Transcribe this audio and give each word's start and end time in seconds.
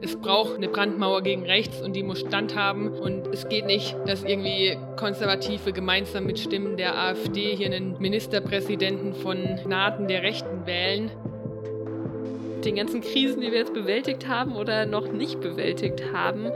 Es 0.00 0.14
braucht 0.16 0.56
eine 0.56 0.68
Brandmauer 0.68 1.22
gegen 1.22 1.44
rechts 1.44 1.80
und 1.80 1.94
die 1.94 2.02
muss 2.02 2.20
standhaben. 2.20 2.90
Und 2.90 3.28
es 3.28 3.48
geht 3.48 3.66
nicht, 3.66 3.96
dass 4.06 4.24
irgendwie 4.24 4.76
Konservative 4.96 5.72
gemeinsam 5.72 6.24
mit 6.24 6.38
Stimmen 6.38 6.76
der 6.76 6.98
AfD 6.98 7.56
hier 7.56 7.66
einen 7.66 7.98
Ministerpräsidenten 7.98 9.14
von 9.14 9.38
Naten 9.66 10.06
der 10.06 10.22
Rechten 10.22 10.66
wählen. 10.66 11.10
Den 12.64 12.76
ganzen 12.76 13.00
Krisen, 13.00 13.40
die 13.40 13.52
wir 13.52 13.58
jetzt 13.58 13.74
bewältigt 13.74 14.28
haben 14.28 14.56
oder 14.56 14.86
noch 14.86 15.10
nicht 15.10 15.40
bewältigt 15.40 16.02
haben, 16.12 16.46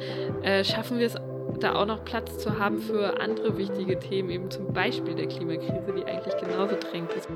äh, 0.43 0.65
schaffen 0.65 0.99
wir 0.99 1.07
es 1.07 1.15
da 1.61 1.75
auch 1.75 1.87
noch 1.87 2.05
Platz 2.05 2.39
zu 2.39 2.59
haben 2.59 2.79
für 2.79 3.21
andere 3.21 3.57
wichtige 3.57 3.99
Themen, 3.99 4.31
eben 4.31 4.51
zum 4.51 4.73
Beispiel 4.73 5.15
der 5.15 5.27
Klimakrise, 5.27 5.95
die 5.97 6.05
eigentlich 6.05 6.37
genauso 6.39 6.77
drängend 6.77 7.13
ist. 7.13 7.29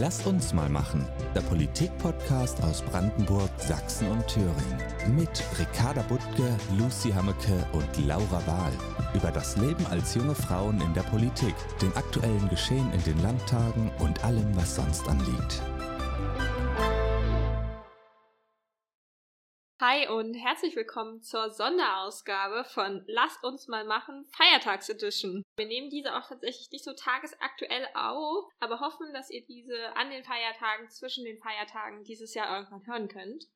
Lasst 0.00 0.26
uns 0.26 0.54
mal 0.54 0.70
machen. 0.70 1.06
Der 1.34 1.42
Politik-Podcast 1.42 2.62
aus 2.62 2.80
Brandenburg, 2.80 3.50
Sachsen 3.58 4.10
und 4.10 4.26
Thüringen. 4.26 4.78
Mit 5.14 5.44
Ricarda 5.58 6.00
Buttke, 6.00 6.56
Lucy 6.78 7.10
Hammeke 7.10 7.66
und 7.72 8.06
Laura 8.06 8.40
Wahl. 8.46 8.72
Über 9.12 9.30
das 9.30 9.58
Leben 9.58 9.84
als 9.90 10.14
junge 10.14 10.34
Frauen 10.34 10.80
in 10.80 10.94
der 10.94 11.02
Politik, 11.02 11.54
den 11.82 11.94
aktuellen 11.96 12.48
Geschehen 12.48 12.90
in 12.94 13.04
den 13.04 13.20
Landtagen 13.20 13.90
und 13.98 14.24
allem, 14.24 14.56
was 14.56 14.76
sonst 14.76 15.06
anliegt. 15.06 15.62
Hi 19.90 20.06
und 20.06 20.34
herzlich 20.34 20.76
willkommen 20.76 21.20
zur 21.20 21.50
Sonderausgabe 21.50 22.62
von 22.62 23.02
Lasst 23.08 23.42
uns 23.42 23.66
mal 23.66 23.84
machen 23.84 24.24
Feiertagsedition. 24.36 25.42
Wir 25.56 25.66
nehmen 25.66 25.90
diese 25.90 26.14
auch 26.14 26.28
tatsächlich 26.28 26.70
nicht 26.70 26.84
so 26.84 26.92
tagesaktuell 26.92 27.88
auf, 27.94 28.44
aber 28.60 28.78
hoffen, 28.78 29.12
dass 29.12 29.30
ihr 29.30 29.44
diese 29.44 29.96
an 29.96 30.10
den 30.10 30.22
Feiertagen, 30.22 30.88
zwischen 30.90 31.24
den 31.24 31.38
Feiertagen 31.38 32.04
dieses 32.04 32.34
Jahr 32.34 32.56
irgendwann 32.56 32.86
hören 32.86 33.08
könnt. 33.08 33.46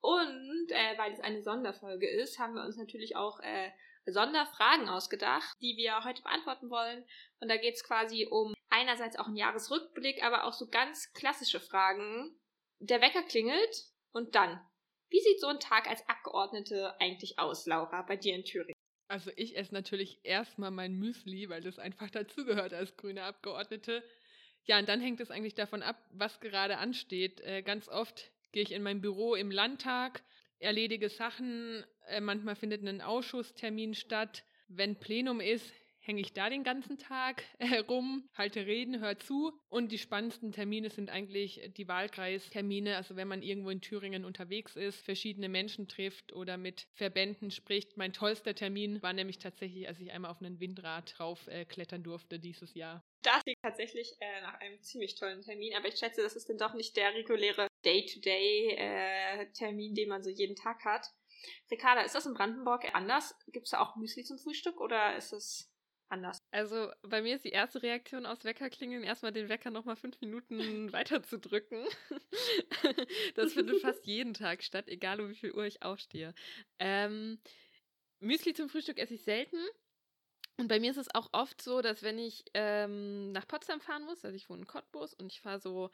Und 0.00 0.68
äh, 0.68 0.96
weil 0.96 1.12
es 1.12 1.18
eine 1.18 1.42
Sonderfolge 1.42 2.08
ist, 2.08 2.38
haben 2.38 2.54
wir 2.54 2.62
uns 2.62 2.76
natürlich 2.76 3.16
auch 3.16 3.40
äh, 3.40 3.72
Sonderfragen 4.06 4.88
ausgedacht, 4.88 5.56
die 5.60 5.76
wir 5.76 6.04
heute 6.04 6.22
beantworten 6.22 6.70
wollen. 6.70 7.04
Und 7.40 7.48
da 7.48 7.56
geht 7.56 7.74
es 7.74 7.82
quasi 7.82 8.28
um 8.30 8.54
einerseits 8.70 9.18
auch 9.18 9.26
einen 9.26 9.34
Jahresrückblick, 9.34 10.22
aber 10.22 10.44
auch 10.44 10.52
so 10.52 10.68
ganz 10.68 11.12
klassische 11.14 11.58
Fragen. 11.58 12.38
Der 12.78 13.00
Wecker 13.00 13.24
klingelt 13.24 13.88
und 14.12 14.36
dann 14.36 14.64
wie 15.10 15.20
sieht 15.20 15.40
so 15.40 15.46
ein 15.48 15.60
Tag 15.60 15.88
als 15.88 16.06
Abgeordnete 16.08 16.94
eigentlich 17.00 17.38
aus, 17.38 17.66
Laura, 17.66 18.02
bei 18.02 18.16
dir 18.16 18.34
in 18.34 18.44
Thüringen? 18.44 18.74
Also 19.08 19.30
ich 19.36 19.56
esse 19.56 19.74
natürlich 19.74 20.18
erstmal 20.22 20.70
mein 20.70 20.94
Müsli, 20.94 21.48
weil 21.48 21.62
das 21.62 21.78
einfach 21.78 22.10
dazugehört 22.10 22.72
als 22.72 22.96
grüne 22.96 23.22
Abgeordnete. 23.22 24.02
Ja, 24.64 24.78
und 24.78 24.88
dann 24.88 25.00
hängt 25.00 25.20
es 25.20 25.30
eigentlich 25.30 25.54
davon 25.54 25.82
ab, 25.82 25.96
was 26.10 26.40
gerade 26.40 26.78
ansteht. 26.78 27.40
Äh, 27.42 27.62
ganz 27.62 27.88
oft 27.88 28.30
gehe 28.52 28.62
ich 28.62 28.72
in 28.72 28.82
mein 28.82 29.00
Büro 29.00 29.34
im 29.34 29.50
Landtag, 29.50 30.22
erledige 30.58 31.10
Sachen, 31.10 31.84
äh, 32.06 32.20
manchmal 32.20 32.56
findet 32.56 32.82
ein 32.82 33.02
Ausschusstermin 33.02 33.94
statt. 33.94 34.44
Wenn 34.68 34.96
Plenum 34.96 35.40
ist, 35.40 35.70
hänge 36.04 36.20
ich 36.20 36.34
da 36.34 36.50
den 36.50 36.64
ganzen 36.64 36.98
Tag 36.98 37.42
herum, 37.58 38.28
halte 38.36 38.66
Reden, 38.66 39.00
höre 39.00 39.18
zu. 39.18 39.58
Und 39.68 39.90
die 39.90 39.98
spannendsten 39.98 40.52
Termine 40.52 40.90
sind 40.90 41.10
eigentlich 41.10 41.60
die 41.76 41.88
Wahlkreistermine. 41.88 42.96
Also 42.96 43.16
wenn 43.16 43.26
man 43.26 43.42
irgendwo 43.42 43.70
in 43.70 43.80
Thüringen 43.80 44.24
unterwegs 44.24 44.76
ist, 44.76 45.00
verschiedene 45.00 45.48
Menschen 45.48 45.88
trifft 45.88 46.32
oder 46.32 46.56
mit 46.56 46.86
Verbänden 46.92 47.50
spricht. 47.50 47.96
Mein 47.96 48.12
tollster 48.12 48.54
Termin 48.54 49.02
war 49.02 49.12
nämlich 49.12 49.38
tatsächlich, 49.38 49.88
als 49.88 49.98
ich 49.98 50.12
einmal 50.12 50.30
auf 50.30 50.40
einen 50.40 50.60
Windrad 50.60 51.18
drauf 51.18 51.48
äh, 51.48 51.64
durfte 51.98 52.38
dieses 52.38 52.74
Jahr. 52.74 53.02
Das 53.22 53.42
klingt 53.42 53.58
tatsächlich 53.62 54.14
äh, 54.20 54.42
nach 54.42 54.60
einem 54.60 54.80
ziemlich 54.82 55.14
tollen 55.14 55.40
Termin, 55.40 55.72
aber 55.74 55.88
ich 55.88 55.96
schätze, 55.96 56.20
das 56.22 56.36
ist 56.36 56.50
dann 56.50 56.58
doch 56.58 56.74
nicht 56.74 56.94
der 56.96 57.14
reguläre 57.14 57.68
Day-to-Day-Termin, 57.84 59.92
äh, 59.92 59.94
den 59.94 60.08
man 60.08 60.22
so 60.22 60.28
jeden 60.28 60.56
Tag 60.56 60.84
hat. 60.84 61.06
Ricarda, 61.70 62.02
ist 62.02 62.14
das 62.14 62.26
in 62.26 62.34
Brandenburg 62.34 62.94
anders? 62.94 63.34
Gibt 63.48 63.64
es 63.64 63.70
da 63.70 63.80
auch 63.80 63.96
Müsli 63.96 64.24
zum 64.24 64.36
Frühstück 64.38 64.78
oder 64.80 65.16
ist 65.16 65.32
es 65.32 65.73
anders. 66.14 66.38
Also 66.50 66.90
bei 67.02 67.20
mir 67.20 67.36
ist 67.36 67.44
die 67.44 67.50
erste 67.50 67.82
Reaktion 67.82 68.24
aus 68.24 68.44
Weckerklingeln 68.44 69.02
erstmal 69.02 69.32
den 69.32 69.48
Wecker 69.48 69.70
nochmal 69.70 69.96
fünf 69.96 70.20
Minuten 70.20 70.92
weiter 70.92 71.22
zu 71.22 71.38
drücken. 71.38 71.84
das 73.34 73.52
findet 73.52 73.80
fast 73.80 74.06
jeden 74.06 74.34
Tag 74.34 74.62
statt, 74.62 74.88
egal 74.88 75.20
um 75.20 75.28
wie 75.28 75.34
viel 75.34 75.52
Uhr 75.52 75.64
ich 75.64 75.82
aufstehe. 75.82 76.34
Ähm, 76.78 77.38
Müsli 78.20 78.54
zum 78.54 78.68
Frühstück 78.68 78.98
esse 78.98 79.14
ich 79.14 79.22
selten. 79.22 79.58
Und 80.56 80.68
bei 80.68 80.78
mir 80.78 80.92
ist 80.92 80.98
es 80.98 81.12
auch 81.12 81.28
oft 81.32 81.60
so, 81.60 81.82
dass 81.82 82.02
wenn 82.04 82.18
ich 82.18 82.44
ähm, 82.54 83.32
nach 83.32 83.46
Potsdam 83.46 83.80
fahren 83.80 84.04
muss, 84.04 84.24
also 84.24 84.36
ich 84.36 84.48
wohne 84.48 84.62
in 84.62 84.68
Cottbus 84.68 85.12
und 85.12 85.32
ich 85.32 85.40
fahre 85.40 85.58
so 85.58 85.90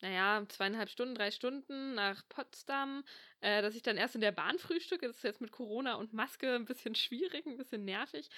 naja, 0.00 0.44
zweieinhalb 0.48 0.90
Stunden, 0.90 1.14
drei 1.14 1.30
Stunden 1.30 1.94
nach 1.94 2.22
Potsdam, 2.28 3.04
äh, 3.40 3.62
dass 3.62 3.74
ich 3.74 3.82
dann 3.82 3.96
erst 3.96 4.14
in 4.14 4.20
der 4.20 4.32
Bahn 4.32 4.58
frühstücke. 4.58 5.06
Das 5.06 5.16
ist 5.16 5.24
jetzt 5.24 5.40
mit 5.40 5.52
Corona 5.52 5.94
und 5.94 6.12
Maske 6.12 6.54
ein 6.54 6.64
bisschen 6.64 6.94
schwierig, 6.94 7.46
ein 7.46 7.56
bisschen 7.56 7.84
nervig, 7.84 8.28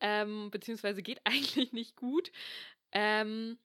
ähm, 0.00 0.50
beziehungsweise 0.50 1.02
geht 1.02 1.20
eigentlich 1.24 1.72
nicht 1.72 1.96
gut. 1.96 2.32
Ähm, 2.92 3.58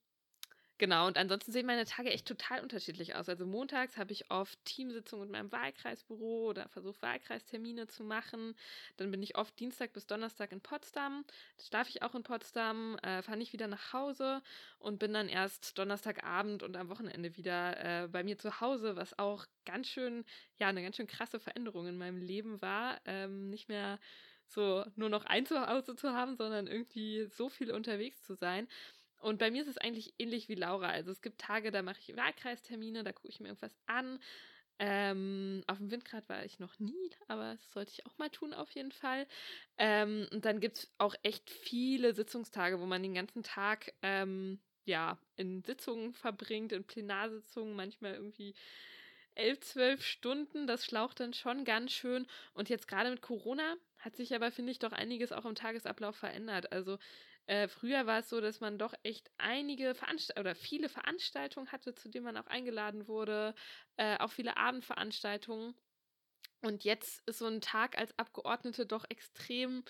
Genau, 0.80 1.08
und 1.08 1.18
ansonsten 1.18 1.52
sehen 1.52 1.66
meine 1.66 1.86
Tage 1.86 2.12
echt 2.12 2.28
total 2.28 2.62
unterschiedlich 2.62 3.16
aus. 3.16 3.30
Also 3.30 3.48
montags 3.48 3.98
habe 3.98 4.12
ich 4.12 4.30
oft 4.30 4.64
Teamsitzungen 4.64 5.24
mit 5.28 5.32
meinem 5.32 5.52
Wahlkreisbüro 5.52 6.50
oder 6.50 6.70
versuche 6.70 7.02
Wahlkreistermine 7.02 7.88
zu 7.88 8.04
machen. 8.04 8.54
Dann 8.98 9.10
bin 9.10 9.24
ich 9.24 9.36
oft 9.38 9.60
Dienstag 9.60 9.94
bis 9.94 10.06
Donnerstag 10.06 10.52
in 10.52 10.62
Potsdam. 10.62 11.26
Da 11.58 11.64
schlafe 11.66 11.90
ich 11.90 12.04
auch 12.04 12.14
in 12.14 12.22
Potsdam, 12.22 12.96
äh, 13.02 13.24
fahre 13.24 13.38
nicht 13.38 13.54
wieder 13.54 13.68
nach 13.68 13.92
Hause 13.92 14.44
und 14.78 15.00
bin 15.00 15.14
dann 15.14 15.30
erst 15.30 15.78
Donnerstagabend 15.80 16.62
und 16.62 16.78
am 16.78 16.90
Wochenende 16.90 17.36
wieder 17.38 18.04
äh, 18.04 18.08
bei 18.08 18.24
mir 18.24 18.38
zu 18.38 18.62
Hause, 18.62 18.96
was 18.96 19.18
auch 19.18 19.46
ganz 19.66 19.88
schön, 19.88 20.26
ja, 20.58 20.68
eine 20.68 20.84
ganz 20.84 20.96
schön 20.96 21.08
krasse 21.08 21.40
Veränderung 21.40 21.88
in 21.88 21.98
meinem 21.98 22.22
Leben 22.22 22.62
war. 22.62 23.02
Ähm, 23.06 23.50
nicht 23.50 23.68
mehr 23.68 24.00
so 24.50 24.86
nur 24.96 25.10
noch 25.10 25.26
ein 25.26 25.46
Zuhause 25.46 25.96
zu 25.96 26.12
haben, 26.14 26.38
sondern 26.38 26.68
irgendwie 26.68 27.26
so 27.26 27.50
viel 27.50 27.72
unterwegs 27.72 28.24
zu 28.24 28.34
sein. 28.36 28.68
Und 29.20 29.40
bei 29.40 29.52
mir 29.52 29.62
ist 29.62 29.68
es 29.68 29.78
eigentlich 29.78 30.14
ähnlich 30.20 30.50
wie 30.50 30.56
Laura. 30.56 30.90
Also 30.90 31.12
es 31.12 31.22
gibt 31.22 31.40
Tage, 31.40 31.72
da 31.72 31.82
mache 31.82 32.00
ich 32.00 32.16
Wahlkreistermine, 32.16 33.04
da 33.04 33.12
gucke 33.12 33.30
ich 33.30 33.40
mir 33.40 33.48
irgendwas 33.48 33.76
an. 33.86 34.20
Ähm, 34.80 35.64
auf 35.66 35.80
dem 35.80 35.90
Windrad 35.90 36.30
war 36.30 36.46
ich 36.46 36.60
noch 36.60 36.78
nie, 36.78 37.10
aber 37.28 37.54
das 37.54 37.72
sollte 37.72 37.92
ich 37.92 38.06
auch 38.06 38.18
mal 38.20 38.30
tun 38.30 38.54
auf 38.54 38.70
jeden 38.72 38.92
Fall. 38.92 39.26
Ähm, 39.80 40.28
und 40.32 40.46
dann 40.46 40.60
gibt 40.60 40.78
es 40.78 40.94
auch 41.00 41.16
echt 41.24 41.50
viele 41.50 42.14
Sitzungstage, 42.14 42.80
wo 42.80 42.86
man 42.86 43.02
den 43.02 43.16
ganzen 43.16 43.42
Tag 43.42 43.94
ähm, 44.04 44.60
ja 44.86 45.18
in 45.36 45.64
Sitzungen 45.64 46.14
verbringt, 46.14 46.72
in 46.74 46.84
Plenarsitzungen, 46.84 47.76
manchmal 47.76 48.14
irgendwie 48.14 48.54
elf, 49.34 49.60
zwölf 49.62 50.04
Stunden. 50.04 50.68
Das 50.68 50.86
schlaucht 50.86 51.20
dann 51.20 51.34
schon 51.34 51.64
ganz 51.64 51.92
schön. 51.92 52.28
Und 52.54 52.70
jetzt 52.70 52.88
gerade 52.88 53.10
mit 53.10 53.22
Corona 53.22 53.76
hat 53.98 54.16
sich 54.16 54.36
aber, 54.36 54.52
finde 54.52 54.72
ich, 54.72 54.80
doch 54.80 54.92
einiges 54.92 55.32
auch 55.32 55.46
im 55.46 55.56
Tagesablauf 55.56 56.16
verändert. 56.16 56.72
Also 56.72 56.98
äh, 57.48 57.68
früher 57.68 58.06
war 58.06 58.20
es 58.20 58.30
so, 58.30 58.42
dass 58.42 58.60
man 58.60 58.78
doch 58.78 58.94
echt 59.04 59.32
einige 59.38 59.96
Veranstaltungen 59.96 60.46
oder 60.46 60.56
viele 60.56 60.90
Veranstaltungen 60.90 61.72
hatte, 61.72 61.96
zu 61.96 62.10
denen 62.10 62.26
man 62.26 62.38
auch 62.38 62.48
eingeladen 62.48 63.08
wurde, 63.08 63.56
äh, 63.96 64.18
auch 64.20 64.32
viele 64.32 64.58
Abendveranstaltungen. 64.58 65.74
Und 66.62 66.84
jetzt 66.84 67.28
ist 67.28 67.40
so 67.40 67.48
ein 67.48 67.62
Tag 67.62 67.98
als 67.98 68.18
Abgeordnete 68.20 68.86
doch 68.86 69.06
extrem 69.10 69.84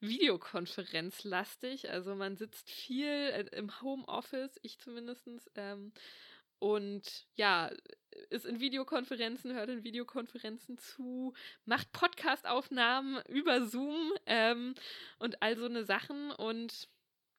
Videokonferenzlastig. 0.00 1.90
Also 1.90 2.14
man 2.14 2.36
sitzt 2.36 2.70
viel 2.70 3.06
äh, 3.06 3.46
im 3.52 3.80
Homeoffice, 3.80 4.58
ich 4.62 4.78
zumindest. 4.78 5.28
Ähm, 5.54 5.92
und 6.58 7.26
ja, 7.34 7.70
ist 8.30 8.46
in 8.46 8.60
Videokonferenzen, 8.60 9.52
hört 9.52 9.68
in 9.68 9.84
Videokonferenzen 9.84 10.78
zu, 10.78 11.34
macht 11.66 11.92
Podcastaufnahmen 11.92 13.22
über 13.28 13.66
Zoom 13.66 14.12
ähm, 14.24 14.74
und 15.18 15.42
all 15.42 15.56
so 15.56 15.66
eine 15.66 15.84
Sachen. 15.84 16.30
Und 16.30 16.88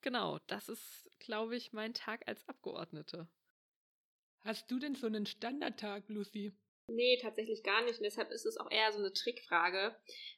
genau, 0.08 0.40
das 0.48 0.70
ist, 0.70 1.12
glaube 1.20 1.58
ich, 1.58 1.74
mein 1.74 1.94
Tag 1.94 2.26
als 2.30 2.48
Abgeordnete. 2.48 3.28
Hast 4.40 4.72
du 4.72 4.80
denn 4.80 4.96
so 4.96 5.06
einen 5.06 5.26
Standardtag, 5.26 6.08
Lucy? 6.08 6.54
Nee, 6.90 7.20
tatsächlich 7.22 7.62
gar 7.62 7.84
nicht. 7.84 7.98
Und 7.98 8.06
deshalb 8.06 8.32
ist 8.32 8.46
es 8.46 8.56
auch 8.56 8.72
eher 8.72 8.94
so 8.94 9.00
eine 9.00 9.12
Trickfrage. 9.12 9.94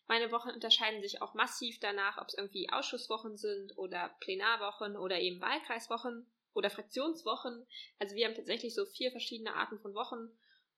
Meine 0.07 0.31
Wochen 0.31 0.50
unterscheiden 0.50 1.04
sich 1.04 1.21
auch 1.21 1.36
massiv 1.36 1.80
danach, 1.80 2.18
ob 2.18 2.30
es 2.30 2.33
irgendwie 2.33 2.71
Ausschusswochen 2.71 3.38
sind 3.38 3.77
oder 3.77 4.10
Plenarwochen 4.21 4.98
oder 4.98 5.19
eben 5.19 5.39
Wahlkreiswochen 5.39 6.25
oder 6.56 6.72
Fraktionswochen. 6.72 7.68
Also 8.00 8.15
wir 8.15 8.25
haben 8.25 8.33
tatsächlich 8.33 8.74
so 8.74 8.88
vier 8.88 9.12
verschiedene 9.12 9.54
Arten 9.54 9.77
von 9.77 9.94
Wochen. 9.94 10.36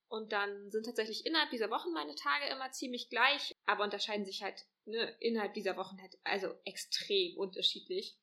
Und 0.09 0.33
dann 0.33 0.69
sind 0.69 0.85
tatsächlich 0.85 1.25
innerhalb 1.25 1.49
dieser 1.51 1.69
Wochen 1.69 1.93
meine 1.93 2.15
Tage 2.15 2.53
immer 2.53 2.69
ziemlich 2.71 3.07
gleich, 3.07 3.55
aber 3.65 3.85
unterscheiden 3.85 4.25
sich 4.25 4.43
halt 4.43 4.65
ne, 4.83 5.15
innerhalb 5.21 5.53
dieser 5.53 5.77
Wochen 5.77 6.01
halt 6.01 6.17
also 6.25 6.53
extrem 6.65 7.37
unterschiedlich 7.37 8.17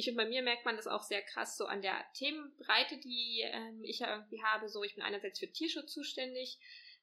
ich 0.00 0.10
und 0.10 0.16
bei 0.16 0.26
mir 0.26 0.42
merkt 0.42 0.64
man 0.64 0.76
das 0.76 0.86
auch 0.86 1.02
sehr 1.02 1.22
krass 1.22 1.56
so 1.56 1.66
an 1.66 1.82
der 1.82 1.94
Themenbreite, 2.14 2.98
die 2.98 3.42
ähm, 3.44 3.84
ich 3.84 3.98
ja 3.98 4.12
irgendwie 4.14 4.42
habe. 4.42 4.68
So, 4.68 4.82
ich 4.82 4.94
bin 4.94 5.04
einerseits 5.04 5.38
für 5.38 5.50
Tierschutz 5.52 5.92
zuständig 5.92 6.58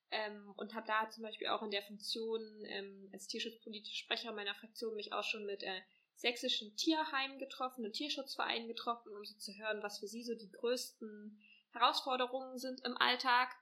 ähm, 0.10 0.52
und 0.58 0.74
habe 0.74 0.88
da 0.88 1.10
zum 1.10 1.24
Beispiel 1.24 1.48
auch 1.48 1.62
in 1.62 1.72
der 1.72 1.84
Funktion 1.84 2.42
ähm, 2.66 3.10
als 3.14 3.28
tierschutzpolitische 3.28 3.96
Sprecher 3.96 4.34
meiner 4.34 4.56
Fraktion 4.56 4.96
mich 4.96 5.14
auch 5.14 5.24
schon 5.24 5.46
mit 5.46 5.64
äh, 5.64 5.82
sächsischen 6.16 6.76
Tierheimen 6.76 7.38
getroffen 7.38 7.86
und 7.86 7.94
Tierschutzvereinen 7.94 8.68
getroffen, 8.68 9.16
um 9.16 9.24
so 9.24 9.38
zu 9.38 9.54
hören, 9.54 9.84
was 9.84 10.00
für 10.00 10.08
sie 10.08 10.24
so 10.24 10.34
die 10.34 10.52
größten 10.52 11.40
Herausforderungen 11.72 12.58
sind 12.58 12.84
im 12.84 12.98
Alltag. 12.98 13.56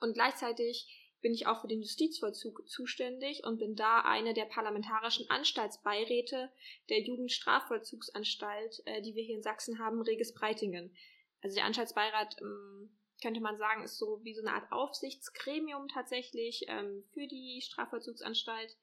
Und 0.00 0.14
gleichzeitig 0.14 0.97
bin 1.20 1.34
ich 1.34 1.46
auch 1.46 1.60
für 1.60 1.68
den 1.68 1.82
Justizvollzug 1.82 2.68
zuständig 2.68 3.44
und 3.44 3.58
bin 3.58 3.74
da 3.74 4.00
eine 4.00 4.34
der 4.34 4.44
parlamentarischen 4.44 5.28
Anstaltsbeiräte 5.30 6.50
der 6.88 7.00
Jugendstrafvollzugsanstalt, 7.02 8.82
äh, 8.86 9.02
die 9.02 9.14
wir 9.14 9.24
hier 9.24 9.36
in 9.36 9.42
Sachsen 9.42 9.78
haben, 9.78 10.00
Reges 10.00 10.32
Breitingen. 10.34 10.94
Also 11.42 11.56
der 11.56 11.64
Anstaltsbeirat, 11.64 12.36
ähm, 12.40 12.90
könnte 13.20 13.40
man 13.40 13.58
sagen, 13.58 13.82
ist 13.82 13.98
so 13.98 14.20
wie 14.22 14.34
so 14.34 14.42
eine 14.42 14.52
Art 14.52 14.70
Aufsichtsgremium 14.70 15.88
tatsächlich 15.88 16.64
ähm, 16.68 17.04
für 17.12 17.26
die 17.26 17.60
Strafvollzugsanstalt. 17.62 18.76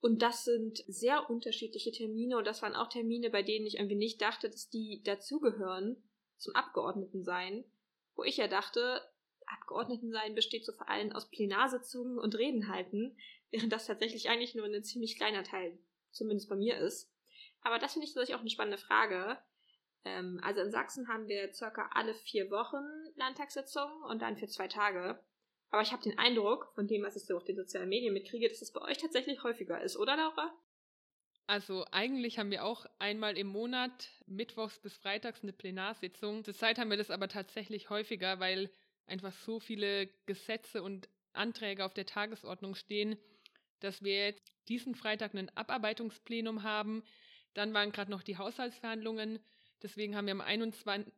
Und 0.00 0.22
das 0.22 0.44
sind 0.44 0.82
sehr 0.88 1.28
unterschiedliche 1.28 1.92
Termine 1.92 2.38
und 2.38 2.46
das 2.46 2.62
waren 2.62 2.74
auch 2.74 2.88
Termine, 2.88 3.30
bei 3.30 3.42
denen 3.42 3.66
ich 3.66 3.76
irgendwie 3.76 3.96
nicht 3.96 4.20
dachte, 4.22 4.48
dass 4.48 4.70
die 4.70 5.02
dazugehören 5.04 6.02
zum 6.38 6.54
Abgeordnetensein, 6.54 7.64
wo 8.16 8.24
ich 8.24 8.38
ja 8.38 8.48
dachte, 8.48 9.02
Abgeordnetensein 9.52 10.34
besteht 10.34 10.64
so 10.64 10.72
vor 10.72 10.88
allem 10.88 11.12
aus 11.12 11.30
Plenarsitzungen 11.30 12.18
und 12.18 12.36
Reden 12.36 12.68
halten, 12.68 13.16
während 13.50 13.72
das 13.72 13.86
tatsächlich 13.86 14.28
eigentlich 14.28 14.54
nur 14.54 14.66
ein 14.66 14.84
ziemlich 14.84 15.16
kleiner 15.16 15.44
Teil, 15.44 15.78
zumindest 16.10 16.48
bei 16.48 16.56
mir 16.56 16.78
ist. 16.78 17.12
Aber 17.62 17.78
das 17.78 17.92
finde 17.92 18.06
ich 18.06 18.14
tatsächlich 18.14 18.36
auch 18.36 18.40
eine 18.40 18.50
spannende 18.50 18.78
Frage. 18.78 19.38
Ähm, 20.04 20.40
also 20.42 20.60
in 20.60 20.70
Sachsen 20.70 21.08
haben 21.08 21.28
wir 21.28 21.52
circa 21.52 21.90
alle 21.92 22.14
vier 22.14 22.50
Wochen 22.50 22.84
Landtagssitzungen 23.16 24.02
und 24.04 24.22
dann 24.22 24.36
für 24.36 24.48
zwei 24.48 24.68
Tage. 24.68 25.22
Aber 25.70 25.82
ich 25.82 25.92
habe 25.92 26.02
den 26.02 26.18
Eindruck, 26.18 26.72
von 26.74 26.88
dem, 26.88 27.02
was 27.02 27.16
ich 27.16 27.24
so 27.24 27.36
auf 27.36 27.44
den 27.44 27.56
sozialen 27.56 27.88
Medien 27.88 28.12
mitkriege, 28.12 28.48
dass 28.48 28.62
es 28.62 28.72
bei 28.72 28.82
euch 28.82 28.98
tatsächlich 28.98 29.42
häufiger 29.44 29.80
ist, 29.80 29.96
oder 29.96 30.16
Laura? 30.16 30.52
Also 31.46 31.84
eigentlich 31.90 32.38
haben 32.38 32.50
wir 32.50 32.64
auch 32.64 32.86
einmal 32.98 33.36
im 33.36 33.48
Monat, 33.48 34.08
mittwochs 34.26 34.78
bis 34.78 34.96
freitags, 34.96 35.42
eine 35.42 35.52
Plenarsitzung. 35.52 36.44
Zurzeit 36.44 36.78
haben 36.78 36.90
wir 36.90 36.96
das 36.96 37.10
aber 37.10 37.28
tatsächlich 37.28 37.90
häufiger, 37.90 38.38
weil 38.38 38.70
einfach 39.06 39.32
so 39.32 39.60
viele 39.60 40.08
Gesetze 40.26 40.82
und 40.82 41.08
Anträge 41.32 41.84
auf 41.84 41.94
der 41.94 42.06
Tagesordnung 42.06 42.74
stehen, 42.74 43.16
dass 43.80 44.02
wir 44.02 44.26
jetzt 44.26 44.52
diesen 44.68 44.94
Freitag 44.94 45.34
ein 45.34 45.54
Abarbeitungsplenum 45.56 46.62
haben. 46.62 47.02
Dann 47.54 47.74
waren 47.74 47.92
gerade 47.92 48.10
noch 48.10 48.22
die 48.22 48.36
Haushaltsverhandlungen. 48.36 49.40
Deswegen 49.82 50.16
haben 50.16 50.26
wir 50.26 50.32
am 50.32 50.40
21. 50.40 51.12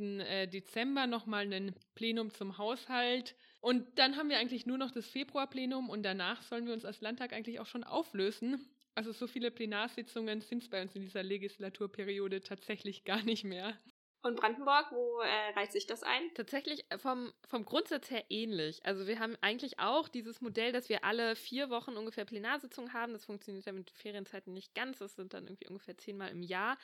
Äh, 0.00 0.46
Dezember 0.46 1.06
nochmal 1.06 1.52
ein 1.52 1.74
Plenum 1.94 2.30
zum 2.30 2.58
Haushalt. 2.58 3.34
Und 3.60 3.98
dann 3.98 4.16
haben 4.16 4.28
wir 4.28 4.38
eigentlich 4.38 4.66
nur 4.66 4.78
noch 4.78 4.90
das 4.90 5.06
Februarplenum 5.08 5.88
und 5.88 6.02
danach 6.02 6.42
sollen 6.42 6.66
wir 6.66 6.74
uns 6.74 6.84
als 6.84 7.00
Landtag 7.00 7.32
eigentlich 7.32 7.60
auch 7.60 7.66
schon 7.66 7.82
auflösen. 7.82 8.68
Also 8.94 9.12
so 9.12 9.26
viele 9.26 9.50
Plenarsitzungen 9.50 10.42
sind 10.42 10.62
es 10.62 10.68
bei 10.68 10.82
uns 10.82 10.94
in 10.94 11.02
dieser 11.02 11.22
Legislaturperiode 11.22 12.42
tatsächlich 12.42 13.04
gar 13.04 13.22
nicht 13.22 13.44
mehr. 13.44 13.76
Und 14.24 14.36
Brandenburg, 14.36 14.86
wo 14.90 15.20
äh, 15.20 15.50
reiht 15.54 15.70
sich 15.70 15.86
das 15.86 16.02
ein? 16.02 16.32
Tatsächlich 16.34 16.86
äh, 16.88 16.96
vom, 16.96 17.30
vom 17.46 17.66
Grundsatz 17.66 18.10
her 18.10 18.24
ähnlich. 18.30 18.80
Also 18.86 19.06
wir 19.06 19.18
haben 19.18 19.36
eigentlich 19.42 19.78
auch 19.78 20.08
dieses 20.08 20.40
Modell, 20.40 20.72
dass 20.72 20.88
wir 20.88 21.04
alle 21.04 21.36
vier 21.36 21.68
Wochen 21.68 21.98
ungefähr 21.98 22.24
Plenarsitzungen 22.24 22.94
haben. 22.94 23.12
Das 23.12 23.26
funktioniert 23.26 23.66
ja 23.66 23.72
mit 23.72 23.90
Ferienzeiten 23.90 24.54
nicht 24.54 24.74
ganz. 24.74 24.98
Das 24.98 25.14
sind 25.14 25.34
dann 25.34 25.44
irgendwie 25.44 25.68
ungefähr 25.68 25.98
zehnmal 25.98 26.30
im 26.30 26.42
Jahr. 26.42 26.78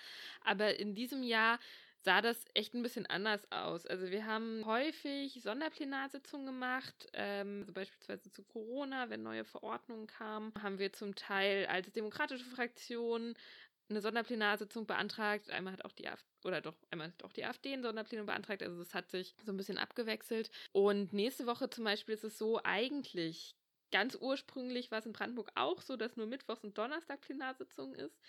Aber 0.45 0.79
in 0.79 0.95
diesem 0.95 1.23
Jahr 1.23 1.59
sah 2.03 2.21
das 2.21 2.45
echt 2.53 2.75
ein 2.75 2.83
bisschen 2.83 3.07
anders 3.07 3.51
aus. 3.51 3.87
Also 3.87 4.11
wir 4.11 4.27
haben 4.27 4.67
häufig 4.67 5.41
Sonderplenarsitzungen 5.43 6.47
gemacht, 6.47 7.09
ähm, 7.15 7.61
also 7.61 7.73
beispielsweise 7.73 8.31
zu 8.31 8.43
Corona, 8.43 9.11
wenn 9.11 9.23
neue 9.23 9.45
Verordnungen 9.45 10.07
kamen, 10.07 10.53
haben 10.63 10.79
wir 10.79 10.93
zum 10.93 11.15
Teil 11.15 11.67
als 11.67 11.91
demokratische 11.93 12.45
Fraktion 12.45 13.35
eine 13.91 14.01
Sonderplenarsitzung 14.01 14.87
beantragt. 14.87 15.51
Einmal 15.51 15.73
hat 15.75 15.85
auch 15.85 15.93
die 15.93 16.09
AfD, 16.09 16.27
oder 16.45 16.61
doch, 16.61 16.77
einmal 16.91 17.09
hat 17.09 17.25
auch 17.25 17.33
die 17.33 17.45
AfD 17.45 17.73
ein 17.73 17.83
Sonderplenum 17.83 18.27
beantragt. 18.27 18.63
Also 18.63 18.81
es 18.81 18.95
hat 18.95 19.11
sich 19.11 19.35
so 19.45 19.53
ein 19.53 19.57
bisschen 19.57 19.79
abgewechselt. 19.79 20.51
Und 20.73 21.13
nächste 21.13 21.47
Woche 21.47 21.69
zum 21.71 21.85
Beispiel 21.85 22.15
ist 22.15 22.25
es 22.25 22.39
so, 22.39 22.61
eigentlich 22.63 23.55
ganz 23.91 24.17
ursprünglich 24.21 24.91
war 24.91 25.01
es 25.01 25.07
in 25.07 25.13
Brandenburg 25.13 25.51
auch 25.55 25.81
so, 25.83 25.97
dass 25.97 26.17
nur 26.17 26.27
Mittwochs 26.27 26.65
und 26.65 26.79
Donnerstag 26.79 27.21
Plenarsitzung 27.21 27.95
ist. 27.95 28.21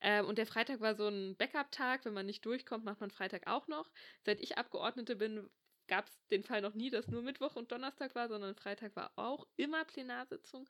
Ähm, 0.00 0.26
und 0.26 0.38
der 0.38 0.46
Freitag 0.46 0.80
war 0.80 0.94
so 0.96 1.08
ein 1.08 1.36
Backup-Tag. 1.36 2.04
Wenn 2.04 2.14
man 2.14 2.26
nicht 2.26 2.44
durchkommt, 2.44 2.84
macht 2.84 3.00
man 3.00 3.10
Freitag 3.10 3.46
auch 3.46 3.68
noch. 3.68 3.90
Seit 4.24 4.40
ich 4.40 4.58
Abgeordnete 4.58 5.16
bin, 5.16 5.48
gab 5.86 6.06
es 6.06 6.26
den 6.30 6.42
Fall 6.42 6.62
noch 6.62 6.74
nie, 6.74 6.90
dass 6.90 7.08
nur 7.08 7.22
Mittwoch 7.22 7.56
und 7.56 7.70
Donnerstag 7.72 8.14
war, 8.14 8.28
sondern 8.28 8.54
Freitag 8.54 8.96
war 8.96 9.12
auch 9.16 9.46
immer 9.56 9.84
Plenarsitzung. 9.84 10.68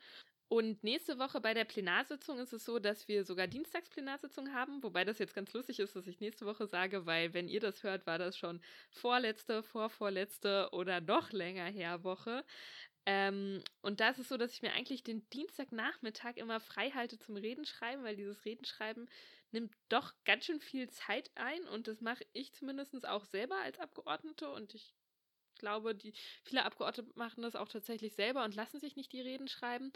Und 0.49 0.85
nächste 0.85 1.19
Woche 1.19 1.41
bei 1.41 1.55
der 1.55 1.64
Plenarsitzung 1.64 2.38
ist 2.38 2.52
es 2.52 2.64
so, 2.64 2.79
dass 2.79 3.08
wir 3.08 3.25
sogar 3.25 3.46
Dienstagsplenarsitzung 3.46 4.52
haben, 4.52 4.82
wobei 4.82 5.05
das 5.05 5.19
jetzt 5.19 5.35
ganz 5.35 5.52
lustig 5.52 5.81
ist, 5.81 5.96
dass 5.96 6.06
ich 6.06 6.20
nächste 6.20 6.46
Woche 6.46 6.67
sage, 6.67 7.06
weil 7.06 7.32
wenn 7.35 7.49
ihr 7.49 7.61
das 7.61 7.82
hört, 7.82 8.06
war 8.06 8.19
das 8.19 8.37
schon 8.37 8.61
vorletzte, 8.91 9.62
vorvorletzte 9.62 10.69
oder 10.73 11.00
noch 11.00 11.32
länger 11.32 11.64
her 11.64 12.05
Woche. 12.05 12.44
Ähm, 13.06 13.62
und 13.82 14.00
da 14.00 14.11
ist 14.11 14.19
es 14.19 14.29
so, 14.29 14.37
dass 14.37 14.52
ich 14.52 14.62
mir 14.62 14.73
eigentlich 14.73 15.02
den 15.02 15.29
Dienstagnachmittag 15.31 16.37
immer 16.37 16.61
frei 16.61 16.91
halte 16.91 17.19
zum 17.19 17.37
Redenschreiben, 17.37 18.05
weil 18.05 18.17
dieses 18.17 18.44
Redenschreiben 18.44 19.08
nimmt 19.50 19.75
doch 19.88 20.12
ganz 20.25 20.46
schön 20.46 20.61
viel 20.61 20.88
Zeit 20.91 21.31
ein 21.35 21.62
und 21.69 21.87
das 21.87 22.00
mache 22.00 22.25
ich 22.32 22.52
zumindest 22.55 23.06
auch 23.06 23.25
selber 23.25 23.56
als 23.56 23.79
Abgeordnete 23.79 24.50
und 24.50 24.75
ich 24.75 24.94
glaube, 25.64 25.94
die 25.94 26.12
viele 26.43 26.64
Abgeordnete 26.64 27.11
machen 27.14 27.43
das 27.43 27.56
auch 27.56 27.69
tatsächlich 27.69 28.14
selber 28.14 28.44
und 28.44 28.55
lassen 28.55 28.81
sich 28.81 28.96
nicht 28.96 29.12
die 29.12 29.22
Reden 29.22 29.49
schreiben. 29.49 29.93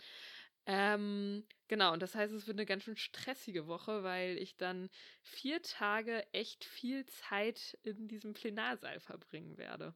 Ähm, 0.64 1.46
genau, 1.68 1.92
und 1.92 2.00
das 2.00 2.14
heißt, 2.14 2.32
es 2.32 2.46
wird 2.46 2.56
eine 2.56 2.64
ganz 2.64 2.84
schön 2.84 2.96
stressige 2.96 3.66
Woche, 3.66 4.02
weil 4.02 4.38
ich 4.38 4.56
dann 4.56 4.88
vier 5.22 5.62
Tage 5.62 6.26
echt 6.32 6.64
viel 6.64 7.04
Zeit 7.04 7.78
in 7.82 8.08
diesem 8.08 8.32
Plenarsaal 8.32 8.98
verbringen 8.98 9.58
werde. 9.58 9.94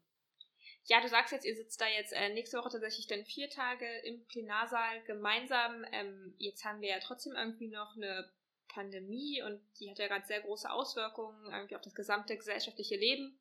Ja, 0.85 1.01
du 1.01 1.09
sagst 1.09 1.33
jetzt, 1.33 1.47
ihr 1.47 1.57
sitzt 1.57 1.81
da 1.81 1.87
jetzt 1.89 2.13
äh, 2.13 2.35
nächste 2.35 2.59
Woche 2.59 2.71
tatsächlich 2.71 3.07
dann 3.07 3.25
vier 3.25 3.49
Tage 3.49 3.87
im 4.05 4.27
Plenarsaal 4.27 5.03
gemeinsam. 5.05 5.87
Ähm, 5.93 6.35
jetzt 6.39 6.65
haben 6.65 6.83
wir 6.83 6.91
ja 6.91 7.01
trotzdem 7.01 7.35
irgendwie 7.35 7.69
noch 7.69 7.97
eine 7.97 8.31
Pandemie 8.69 9.43
und 9.43 9.61
die 9.79 9.91
hat 9.91 9.99
ja 9.99 10.09
gerade 10.09 10.27
sehr 10.27 10.41
große 10.41 10.71
Auswirkungen 10.71 11.51
irgendwie 11.51 11.77
auf 11.77 11.83
das 11.83 11.95
gesamte 11.95 12.37
gesellschaftliche 12.37 12.97
Leben. 12.97 13.39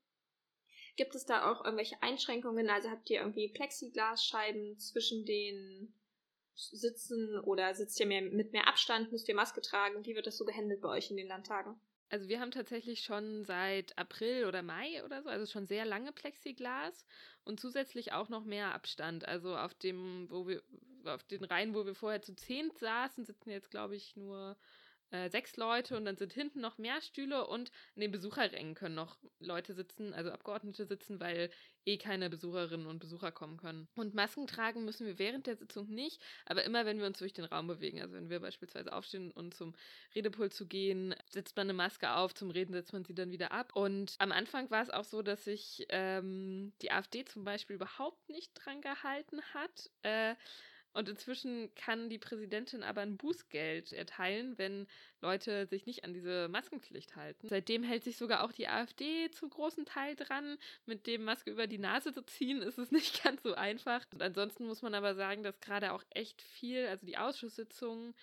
Gibt 0.95 1.15
es 1.15 1.25
da 1.25 1.51
auch 1.51 1.63
irgendwelche 1.63 2.01
Einschränkungen? 2.01 2.69
Also 2.69 2.89
habt 2.89 3.09
ihr 3.09 3.19
irgendwie 3.19 3.49
Plexiglasscheiben 3.49 4.77
zwischen 4.79 5.25
den 5.25 5.93
Sitzen 6.53 7.39
oder 7.39 7.73
sitzt 7.73 7.99
ihr 7.99 8.05
mehr, 8.05 8.21
mit 8.21 8.51
mehr 8.51 8.67
Abstand? 8.67 9.11
Müsst 9.11 9.27
ihr 9.29 9.35
Maske 9.35 9.61
tragen? 9.61 10.05
Wie 10.05 10.15
wird 10.15 10.27
das 10.27 10.37
so 10.37 10.45
gehandelt 10.45 10.81
bei 10.81 10.89
euch 10.89 11.09
in 11.09 11.17
den 11.17 11.27
Landtagen? 11.27 11.79
Also 12.09 12.27
wir 12.27 12.41
haben 12.41 12.51
tatsächlich 12.51 13.03
schon 13.03 13.45
seit 13.45 13.97
April 13.97 14.45
oder 14.45 14.61
Mai 14.63 15.01
oder 15.05 15.23
so, 15.23 15.29
also 15.29 15.49
schon 15.49 15.65
sehr 15.65 15.85
lange 15.85 16.11
Plexiglas 16.11 17.05
und 17.45 17.61
zusätzlich 17.61 18.11
auch 18.11 18.27
noch 18.27 18.43
mehr 18.43 18.75
Abstand. 18.75 19.25
Also 19.25 19.55
auf 19.55 19.73
dem, 19.75 20.29
wo 20.29 20.45
wir, 20.45 20.61
auf 21.05 21.23
den 21.23 21.45
Reihen, 21.45 21.73
wo 21.73 21.85
wir 21.85 21.95
vorher 21.95 22.21
zu 22.21 22.35
zehnt 22.35 22.77
saßen, 22.77 23.23
sitzen 23.23 23.49
jetzt, 23.49 23.71
glaube 23.71 23.95
ich, 23.95 24.17
nur 24.17 24.57
äh, 25.11 25.29
sechs 25.29 25.57
Leute 25.57 25.97
und 25.97 26.05
dann 26.05 26.17
sind 26.17 26.33
hinten 26.33 26.61
noch 26.61 26.77
mehr 26.77 27.01
Stühle 27.01 27.45
und 27.47 27.71
in 27.95 28.01
den 28.01 28.11
Besucherrängen 28.11 28.75
können 28.75 28.95
noch 28.95 29.17
Leute 29.39 29.73
sitzen, 29.73 30.13
also 30.13 30.31
Abgeordnete 30.31 30.85
sitzen, 30.85 31.19
weil 31.19 31.49
eh 31.85 31.97
keine 31.97 32.29
Besucherinnen 32.29 32.87
und 32.87 32.99
Besucher 32.99 33.31
kommen 33.31 33.57
können. 33.57 33.87
Und 33.95 34.13
Masken 34.13 34.47
tragen 34.47 34.85
müssen 34.85 35.07
wir 35.07 35.19
während 35.19 35.47
der 35.47 35.55
Sitzung 35.55 35.89
nicht, 35.89 36.21
aber 36.45 36.63
immer 36.63 36.85
wenn 36.85 36.99
wir 36.99 37.07
uns 37.07 37.19
durch 37.19 37.33
den 37.33 37.45
Raum 37.45 37.67
bewegen, 37.67 38.01
also 38.01 38.15
wenn 38.15 38.29
wir 38.29 38.39
beispielsweise 38.39 38.93
aufstehen 38.93 39.31
und 39.31 39.53
zum 39.53 39.75
Redepult 40.15 40.53
zu 40.53 40.67
gehen, 40.67 41.15
setzt 41.29 41.55
man 41.55 41.65
eine 41.65 41.73
Maske 41.73 42.11
auf, 42.13 42.33
zum 42.33 42.51
Reden 42.51 42.73
setzt 42.73 42.93
man 42.93 43.03
sie 43.03 43.15
dann 43.15 43.31
wieder 43.31 43.51
ab. 43.51 43.75
Und 43.75 44.15
am 44.19 44.31
Anfang 44.31 44.69
war 44.69 44.83
es 44.83 44.89
auch 44.89 45.03
so, 45.03 45.21
dass 45.21 45.43
sich 45.43 45.85
ähm, 45.89 46.73
die 46.81 46.91
AfD 46.91 47.25
zum 47.25 47.43
Beispiel 47.43 47.75
überhaupt 47.75 48.29
nicht 48.29 48.51
dran 48.53 48.81
gehalten 48.81 49.41
hat. 49.53 49.89
Äh, 50.03 50.35
und 50.93 51.07
inzwischen 51.07 51.73
kann 51.75 52.09
die 52.09 52.17
Präsidentin 52.17 52.83
aber 52.83 53.01
ein 53.01 53.15
Bußgeld 53.15 53.93
erteilen, 53.93 54.57
wenn 54.57 54.87
Leute 55.21 55.65
sich 55.67 55.85
nicht 55.85 56.03
an 56.03 56.13
diese 56.13 56.49
Maskenpflicht 56.49 57.15
halten. 57.15 57.47
Seitdem 57.47 57.83
hält 57.83 58.03
sich 58.03 58.17
sogar 58.17 58.43
auch 58.43 58.51
die 58.51 58.67
AfD 58.67 59.31
zum 59.31 59.49
großen 59.49 59.85
Teil 59.85 60.15
dran. 60.15 60.57
Mit 60.85 61.07
dem 61.07 61.23
Maske 61.23 61.51
über 61.51 61.67
die 61.67 61.77
Nase 61.77 62.11
zu 62.11 62.23
ziehen, 62.23 62.61
ist 62.61 62.77
es 62.77 62.91
nicht 62.91 63.23
ganz 63.23 63.41
so 63.43 63.53
einfach. 63.53 64.05
Und 64.13 64.21
ansonsten 64.21 64.67
muss 64.67 64.81
man 64.81 64.93
aber 64.93 65.15
sagen, 65.15 65.43
dass 65.43 65.61
gerade 65.61 65.93
auch 65.93 66.03
echt 66.09 66.41
viel, 66.41 66.85
also 66.87 67.05
die 67.05 67.17
Ausschusssitzungen, 67.17 68.13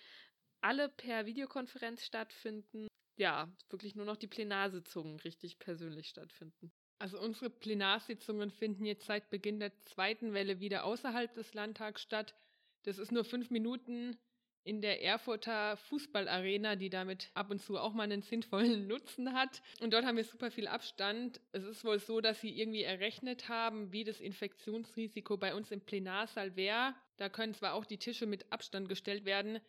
alle 0.61 0.89
per 0.89 1.25
Videokonferenz 1.25 2.05
stattfinden. 2.05 2.87
Ja, 3.17 3.51
wirklich 3.69 3.95
nur 3.95 4.05
noch 4.05 4.17
die 4.17 4.27
Plenarsitzungen 4.27 5.19
richtig 5.21 5.57
persönlich 5.57 6.07
stattfinden. 6.09 6.71
Also 6.99 7.19
unsere 7.19 7.49
Plenarsitzungen 7.49 8.51
finden 8.51 8.85
jetzt 8.85 9.05
seit 9.05 9.29
Beginn 9.29 9.59
der 9.59 9.77
zweiten 9.79 10.33
Welle 10.33 10.59
wieder 10.59 10.83
außerhalb 10.83 11.33
des 11.33 11.53
Landtags 11.53 12.01
statt. 12.01 12.35
Das 12.83 12.97
ist 12.97 13.11
nur 13.11 13.23
fünf 13.23 13.49
Minuten 13.49 14.17
in 14.63 14.81
der 14.81 15.03
Erfurter 15.03 15.77
Fußballarena, 15.77 16.75
die 16.75 16.89
damit 16.89 17.31
ab 17.33 17.49
und 17.49 17.59
zu 17.59 17.77
auch 17.77 17.93
mal 17.93 18.03
einen 18.03 18.21
sinnvollen 18.21 18.87
Nutzen 18.87 19.33
hat. 19.33 19.61
Und 19.81 19.93
dort 19.93 20.05
haben 20.05 20.17
wir 20.17 20.23
super 20.23 20.51
viel 20.51 20.67
Abstand. 20.67 21.41
Es 21.51 21.63
ist 21.63 21.83
wohl 21.83 21.99
so, 21.99 22.21
dass 22.21 22.41
sie 22.41 22.59
irgendwie 22.59 22.83
errechnet 22.83 23.49
haben, 23.49 23.91
wie 23.91 24.03
das 24.03 24.19
Infektionsrisiko 24.19 25.37
bei 25.37 25.55
uns 25.55 25.71
im 25.71 25.81
Plenarsaal 25.81 26.55
wäre. 26.55 26.93
Da 27.17 27.29
können 27.29 27.53
zwar 27.53 27.73
auch 27.73 27.85
die 27.85 27.97
Tische 27.97 28.25
mit 28.25 28.51
Abstand 28.51 28.89
gestellt 28.89 29.25
werden, 29.25 29.59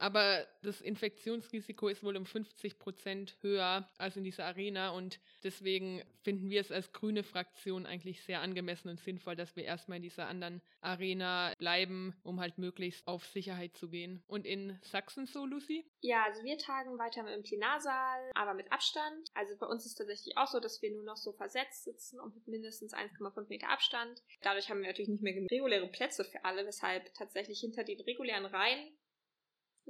Aber 0.00 0.46
das 0.62 0.80
Infektionsrisiko 0.80 1.88
ist 1.88 2.02
wohl 2.02 2.16
um 2.16 2.24
50 2.24 2.78
Prozent 2.78 3.36
höher 3.42 3.86
als 3.98 4.16
in 4.16 4.24
dieser 4.24 4.46
Arena 4.46 4.90
und 4.90 5.20
deswegen 5.44 6.02
finden 6.22 6.48
wir 6.48 6.62
es 6.62 6.72
als 6.72 6.92
grüne 6.92 7.22
Fraktion 7.22 7.84
eigentlich 7.84 8.22
sehr 8.22 8.40
angemessen 8.40 8.88
und 8.88 8.98
sinnvoll, 8.98 9.36
dass 9.36 9.56
wir 9.56 9.64
erstmal 9.64 9.96
in 9.96 10.02
dieser 10.02 10.26
anderen 10.26 10.62
Arena 10.80 11.52
bleiben, 11.58 12.14
um 12.22 12.40
halt 12.40 12.56
möglichst 12.56 13.06
auf 13.06 13.26
Sicherheit 13.26 13.76
zu 13.76 13.90
gehen. 13.90 14.22
Und 14.26 14.46
in 14.46 14.78
Sachsen 14.82 15.26
so, 15.26 15.44
Lucy? 15.44 15.84
Ja, 16.00 16.24
also 16.24 16.42
wir 16.44 16.56
tagen 16.56 16.98
weiter 16.98 17.30
im 17.32 17.42
Plenarsaal, 17.42 18.30
aber 18.34 18.54
mit 18.54 18.72
Abstand. 18.72 19.28
Also 19.34 19.54
bei 19.58 19.66
uns 19.66 19.84
ist 19.84 19.92
es 19.92 19.98
tatsächlich 19.98 20.38
auch 20.38 20.46
so, 20.46 20.60
dass 20.60 20.80
wir 20.80 20.90
nur 20.92 21.04
noch 21.04 21.18
so 21.18 21.32
versetzt 21.32 21.84
sitzen 21.84 22.20
und 22.20 22.34
mit 22.34 22.48
mindestens 22.48 22.94
1,5 22.94 23.48
Meter 23.48 23.68
Abstand. 23.68 24.22
Dadurch 24.40 24.70
haben 24.70 24.80
wir 24.80 24.86
natürlich 24.86 25.10
nicht 25.10 25.22
mehr 25.22 25.34
reguläre 25.34 25.88
Plätze 25.88 26.24
für 26.24 26.42
alle, 26.46 26.64
weshalb 26.64 27.12
tatsächlich 27.12 27.60
hinter 27.60 27.84
den 27.84 28.00
regulären 28.00 28.46
Reihen 28.46 28.96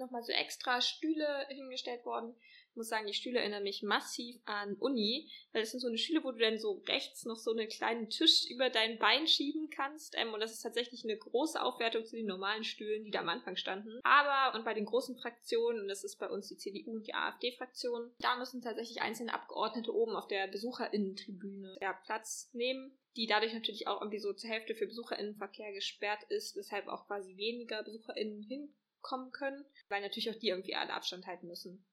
nochmal 0.00 0.23
so 0.23 0.33
extra 0.33 0.80
Stühle 0.80 1.47
hingestellt 1.49 2.04
worden. 2.04 2.35
Ich 2.71 2.76
muss 2.76 2.88
sagen, 2.88 3.07
die 3.07 3.14
Stühle 3.14 3.40
erinnern 3.40 3.64
mich 3.64 3.83
massiv 3.83 4.40
an 4.45 4.76
Uni, 4.76 5.28
weil 5.52 5.62
das 5.62 5.73
sind 5.73 5.80
so 5.80 5.88
eine 5.88 5.99
Stühle, 5.99 6.23
wo 6.23 6.30
du 6.30 6.38
dann 6.38 6.59
so 6.59 6.83
rechts 6.87 7.25
noch 7.25 7.37
so 7.37 7.50
einen 7.50 7.69
kleinen 7.69 8.09
Tisch 8.11 8.47
über 8.49 8.71
dein 8.71 8.99
Bein 8.99 9.26
schieben 9.26 9.71
kannst. 9.71 10.14
Ähm, 10.16 10.33
und 10.33 10.40
das 10.40 10.52
ist 10.52 10.62
tatsächlich 10.62 11.04
eine 11.04 11.16
große 11.16 11.61
Aufwertung 11.61 12.04
zu 12.04 12.16
den 12.16 12.26
normalen 12.26 12.62
Stühlen, 12.62 13.04
die 13.04 13.11
da 13.11 13.21
am 13.21 13.28
Anfang 13.28 13.57
standen. 13.57 13.99
Aber, 14.04 14.57
und 14.57 14.64
bei 14.64 14.75
den 14.75 14.85
großen 14.85 15.16
Fraktionen, 15.16 15.80
und 15.80 15.88
das 15.88 16.04
ist 16.04 16.16
bei 16.19 16.28
uns 16.28 16.49
die 16.49 16.57
CDU 16.57 16.92
und 16.92 17.07
die 17.07 17.14
AfD-Fraktion, 17.14 18.12
da 18.21 18.37
müssen 18.37 18.62
tatsächlich 18.62 19.02
einzelne 19.02 19.35
Abgeordnete 19.35 19.92
oben 19.92 20.14
auf 20.14 20.28
der 20.28 20.47
BesucherInnen-Tribüne 20.47 21.78
ja, 21.80 21.92
Platz 22.04 22.50
nehmen 22.52 22.97
die 23.16 23.26
dadurch 23.26 23.52
natürlich 23.52 23.88
auch 23.88 24.00
irgendwie 24.00 24.21
so 24.21 24.33
zur 24.33 24.50
Hälfte 24.50 24.75
für 24.75 24.87
BesucherInnenverkehr 24.87 25.73
gesperrt 25.73 26.23
ist, 26.28 26.57
weshalb 26.57 26.87
auch 26.87 27.07
quasi 27.07 27.37
weniger 27.37 27.83
BesucherInnen 27.83 28.42
hin 28.42 28.73
kommen 29.02 29.33
können, 29.33 29.64
weil 29.88 30.02
natürlich 30.02 30.30
auch 30.30 30.38
die 30.38 30.49
irgendwie 30.49 30.75
alle 30.75 30.92
Abstand 30.92 31.26
halten 31.26 31.47
müssen. 31.47 31.85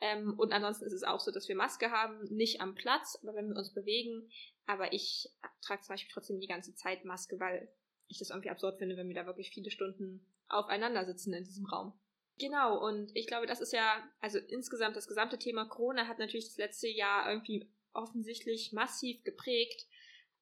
Ähm, 0.00 0.34
und 0.38 0.52
ansonsten 0.52 0.84
ist 0.84 0.92
es 0.92 1.04
auch 1.04 1.20
so, 1.20 1.30
dass 1.30 1.48
wir 1.48 1.54
Maske 1.54 1.90
haben, 1.90 2.24
nicht 2.24 2.60
am 2.60 2.74
Platz, 2.74 3.18
aber 3.22 3.34
wenn 3.34 3.48
wir 3.48 3.56
uns 3.56 3.72
bewegen. 3.72 4.28
Aber 4.66 4.92
ich 4.92 5.28
trage 5.60 5.82
zum 5.82 5.94
Beispiel 5.94 6.12
trotzdem 6.12 6.40
die 6.40 6.48
ganze 6.48 6.74
Zeit 6.74 7.04
Maske, 7.04 7.38
weil 7.38 7.72
ich 8.08 8.18
das 8.18 8.30
irgendwie 8.30 8.50
absurd 8.50 8.78
finde, 8.78 8.96
wenn 8.96 9.08
wir 9.08 9.14
da 9.14 9.26
wirklich 9.26 9.50
viele 9.50 9.70
Stunden 9.70 10.26
aufeinander 10.48 11.04
sitzen 11.04 11.32
in 11.32 11.44
diesem 11.44 11.66
Raum. 11.66 11.98
Genau, 12.38 12.84
und 12.84 13.14
ich 13.14 13.26
glaube, 13.26 13.46
das 13.46 13.60
ist 13.60 13.72
ja, 13.72 14.02
also 14.20 14.38
insgesamt 14.38 14.96
das 14.96 15.06
gesamte 15.06 15.38
Thema 15.38 15.66
Corona 15.66 16.08
hat 16.08 16.18
natürlich 16.18 16.46
das 16.46 16.56
letzte 16.56 16.88
Jahr 16.88 17.28
irgendwie 17.30 17.70
offensichtlich 17.92 18.72
massiv 18.72 19.22
geprägt. 19.22 19.86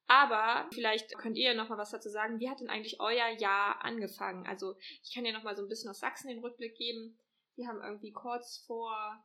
Aber 0.07 0.69
vielleicht 0.73 1.17
könnt 1.17 1.37
ihr 1.37 1.53
noch 1.53 1.69
mal 1.69 1.77
was 1.77 1.91
dazu 1.91 2.09
sagen. 2.09 2.39
Wie 2.39 2.49
hat 2.49 2.59
denn 2.59 2.69
eigentlich 2.69 2.99
euer 2.99 3.29
Jahr 3.39 3.83
angefangen? 3.83 4.45
Also 4.45 4.75
ich 5.03 5.13
kann 5.13 5.25
ja 5.25 5.31
noch 5.31 5.43
mal 5.43 5.55
so 5.55 5.63
ein 5.63 5.69
bisschen 5.69 5.89
aus 5.89 5.99
Sachsen 5.99 6.27
den 6.27 6.39
Rückblick 6.39 6.75
geben. 6.75 7.17
Wir 7.55 7.67
haben 7.67 7.81
irgendwie 7.81 8.11
kurz 8.11 8.57
vor 8.65 9.23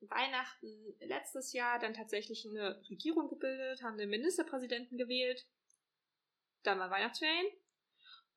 Weihnachten 0.00 0.94
letztes 1.00 1.52
Jahr 1.52 1.78
dann 1.78 1.94
tatsächlich 1.94 2.46
eine 2.48 2.80
Regierung 2.88 3.28
gebildet, 3.28 3.82
haben 3.82 3.98
den 3.98 4.08
Ministerpräsidenten 4.08 4.96
gewählt. 4.96 5.46
Dann 6.62 6.78
war 6.78 6.90
Weihnachtsferien. 6.90 7.46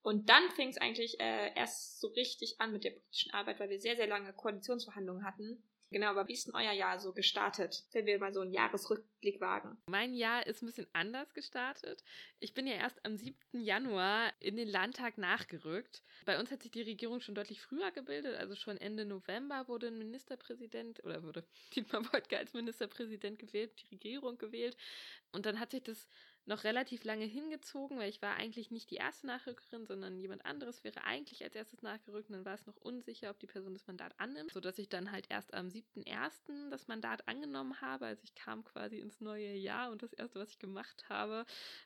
Und 0.01 0.29
dann 0.29 0.49
fing 0.51 0.69
es 0.69 0.77
eigentlich 0.77 1.19
äh, 1.21 1.53
erst 1.55 2.01
so 2.01 2.09
richtig 2.09 2.59
an 2.59 2.73
mit 2.73 2.83
der 2.83 2.91
politischen 2.91 3.33
Arbeit, 3.33 3.59
weil 3.59 3.69
wir 3.69 3.79
sehr, 3.79 3.95
sehr 3.95 4.07
lange 4.07 4.33
Koalitionsverhandlungen 4.33 5.25
hatten. 5.25 5.63
Genau, 5.91 6.07
aber 6.07 6.27
wie 6.27 6.33
ist 6.33 6.47
denn 6.47 6.55
euer 6.55 6.71
Jahr 6.71 6.99
so 6.99 7.13
gestartet, 7.13 7.83
wenn 7.91 8.05
wir 8.05 8.17
mal 8.17 8.33
so 8.33 8.41
einen 8.41 8.51
Jahresrückblick 8.51 9.39
wagen? 9.39 9.77
Mein 9.87 10.15
Jahr 10.15 10.45
ist 10.47 10.61
ein 10.61 10.65
bisschen 10.65 10.87
anders 10.93 11.33
gestartet. 11.33 12.03
Ich 12.39 12.53
bin 12.53 12.65
ja 12.65 12.73
erst 12.73 13.05
am 13.05 13.15
7. 13.15 13.35
Januar 13.51 14.33
in 14.39 14.55
den 14.55 14.67
Landtag 14.67 15.17
nachgerückt. 15.17 16.01
Bei 16.25 16.39
uns 16.39 16.51
hat 16.51 16.63
sich 16.63 16.71
die 16.71 16.81
Regierung 16.81 17.21
schon 17.21 17.35
deutlich 17.35 17.61
früher 17.61 17.91
gebildet, 17.91 18.37
also 18.37 18.55
schon 18.55 18.77
Ende 18.77 19.05
November 19.05 19.67
wurde 19.67 19.87
ein 19.87 19.97
Ministerpräsident 19.97 21.03
oder 21.03 21.21
wurde 21.21 21.45
Dietmar 21.75 22.03
Woidke 22.11 22.37
als 22.37 22.53
Ministerpräsident 22.53 23.37
gewählt, 23.37 23.71
die 23.81 23.95
Regierung 23.95 24.37
gewählt. 24.37 24.75
Und 25.31 25.45
dann 25.45 25.59
hat 25.59 25.71
sich 25.71 25.83
das 25.83 26.07
noch 26.45 26.63
relativ 26.63 27.03
lange 27.03 27.25
hingezogen, 27.25 27.97
weil 27.97 28.09
ich 28.09 28.21
war 28.21 28.35
eigentlich 28.35 28.71
nicht 28.71 28.91
die 28.91 28.95
erste 28.95 29.27
Nachrückerin, 29.27 29.85
sondern 29.85 30.19
jemand 30.19 30.45
anderes 30.45 30.83
wäre 30.83 31.03
eigentlich 31.03 31.43
als 31.43 31.55
erstes 31.55 31.81
nachgerückt 31.81 32.29
und 32.29 32.35
dann 32.35 32.45
war 32.45 32.55
es 32.55 32.65
noch 32.65 32.75
unsicher, 32.77 33.29
ob 33.29 33.39
die 33.39 33.47
Person 33.47 33.73
das 33.73 33.87
Mandat 33.87 34.13
annimmt, 34.19 34.51
sodass 34.51 34.77
ich 34.77 34.89
dann 34.89 35.11
halt 35.11 35.27
erst 35.29 35.53
am 35.53 35.67
7.1. 35.67 36.69
das 36.69 36.87
Mandat 36.87 37.27
angenommen 37.27 37.79
habe. 37.81 38.05
Also 38.05 38.23
ich 38.23 38.35
kam 38.35 38.63
quasi 38.63 38.99
ins 38.99 39.21
neue 39.21 39.53
Jahr 39.53 39.91
und 39.91 40.03
das 40.03 40.13
erste, 40.13 40.39
was 40.39 40.49
ich 40.49 40.59
gemacht 40.59 41.05
habe, 41.09 41.45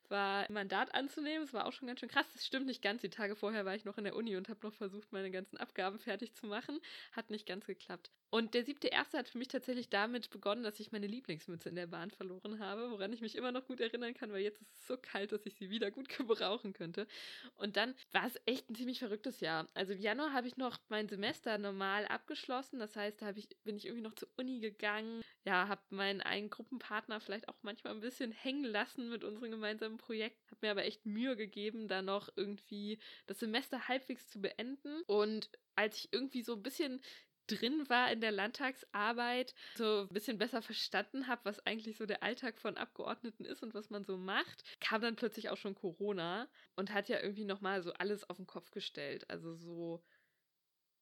war 0.10 0.52
Mandat 0.52 0.94
anzunehmen. 0.94 1.44
Es 1.44 1.54
war 1.54 1.66
auch 1.66 1.74
schon 1.74 1.88
ganz 1.88 2.00
schön 2.00 2.10
krass. 2.10 2.26
Das 2.34 2.46
stimmt 2.46 2.66
nicht 2.66 2.82
ganz. 2.82 3.02
Die 3.02 3.10
Tage 3.10 3.36
vorher 3.36 3.66
war 3.66 3.76
ich 3.76 3.86
noch 3.86 3.98
in 3.98 4.06
der 4.06 4.16
Uni 4.16 4.36
und 4.36 4.50
habe 4.50 4.66
noch 4.66 4.74
versucht, 4.74 5.12
meine 5.12 5.32
ganzen 5.32 5.58
Abgaben 5.58 6.00
fertig 6.00 6.34
zu 6.34 6.48
machen. 6.48 6.80
Hat 7.12 7.30
nicht 7.30 7.46
ganz 7.46 7.66
geklappt. 7.66 8.12
Und 8.30 8.54
der 8.54 8.66
siebte 8.66 8.90
erste 8.90 9.18
hat 9.18 9.30
für 9.30 9.38
mich 9.38 9.48
tatsächlich 9.48 9.90
damit 9.90 10.30
begonnen, 10.30 10.64
dass 10.64 10.82
ich 10.82 10.92
meine 10.92 11.08
Lieblingsmütze 11.08 11.70
in 11.70 11.76
der 11.76 11.88
Bahn 11.88 12.12
verloren 12.12 12.60
habe, 12.60 12.92
woran 12.92 13.14
ich 13.14 13.22
mich 13.22 13.36
immer 13.36 13.54
noch 13.54 13.66
gut 13.66 13.80
erinnern 13.80 14.14
kann, 14.14 14.34
weil 14.34 14.42
jetzt 14.48 14.62
ist 14.62 14.74
es 14.74 14.88
so 14.88 14.98
kalt, 14.98 15.32
dass 15.32 15.46
ich 15.46 15.56
sie 15.56 15.70
wieder 15.70 15.92
gut 15.92 16.10
gebrauchen 16.18 16.74
könnte. 16.74 17.08
Und 17.56 17.78
dann 17.78 17.94
war 18.12 18.26
es 18.26 18.40
echt 18.46 18.70
ein 18.70 18.76
ziemlich 18.76 19.00
verrücktes 19.00 19.40
Jahr. 19.40 19.68
Also 19.74 19.94
im 19.94 20.00
Januar 20.00 20.34
habe 20.34 20.48
ich 20.48 20.58
noch 20.58 20.78
mein 20.90 21.08
Semester 21.08 21.58
normal 21.58 22.06
abgeschlossen. 22.06 22.80
Das 22.80 22.96
heißt, 22.96 23.22
da 23.22 23.32
ich, 23.36 23.50
bin 23.64 23.78
ich 23.78 23.86
irgendwie 23.86 24.04
noch 24.04 24.16
zur 24.16 24.30
Uni 24.38 24.60
gegangen. 24.60 25.22
Ja, 25.46 25.68
habe 25.68 25.82
meinen 25.90 26.22
einen 26.22 26.50
Gruppenpartner 26.50 27.20
vielleicht 27.20 27.50
auch 27.50 27.58
manchmal 27.62 27.94
ein 27.94 28.02
bisschen 28.02 28.32
hängen 28.32 28.66
lassen 28.66 29.10
mit 29.10 29.24
unserem 29.24 29.52
gemeinsamen 29.52 29.98
Projekt. 29.98 30.40
Habe 30.52 30.66
mir 30.66 30.72
aber 30.72 30.86
echt 30.86 31.06
Mühe 31.06 31.36
gegeben, 31.36 31.88
da 31.88 32.02
noch 32.02 32.30
irgendwie 32.36 33.00
das 33.28 33.40
Semester 33.40 33.88
halbwegs 33.88 34.28
zu 34.30 34.42
beenden. 34.42 35.02
Und 35.08 35.50
als 35.76 35.98
ich 35.98 36.10
irgendwie 36.12 36.42
so 36.42 36.54
ein 36.54 36.64
bisschen 36.64 37.02
drin 37.48 37.90
war 37.90 38.12
in 38.12 38.22
der 38.22 38.32
Landtagsarbeit, 38.32 39.56
so 39.76 40.02
ein 40.02 40.14
bisschen 40.14 40.38
besser 40.38 40.62
verstanden 40.62 41.28
habe, 41.28 41.42
was 41.46 41.66
eigentlich 41.66 41.98
so 41.98 42.06
der 42.06 42.24
Alltag 42.24 42.60
von 42.60 42.78
Abgeordneten 42.78 43.46
ist 43.46 43.64
und 43.64 43.74
was 43.74 43.90
man 43.90 44.04
so 44.04 44.18
macht, 44.18 44.64
kam 44.80 45.02
dann 45.02 45.16
plötzlich 45.16 45.50
auch 45.50 45.58
schon 45.58 45.76
Corona 45.76 46.48
und 46.76 46.94
hat 46.94 47.10
ja 47.10 47.22
irgendwie 47.22 47.46
nochmal 47.46 47.82
so 47.82 47.94
alles 47.94 48.30
auf 48.30 48.38
den 48.38 48.48
Kopf 48.48 48.72
gestellt. 48.72 49.30
Also 49.30 49.56
so 49.56 50.04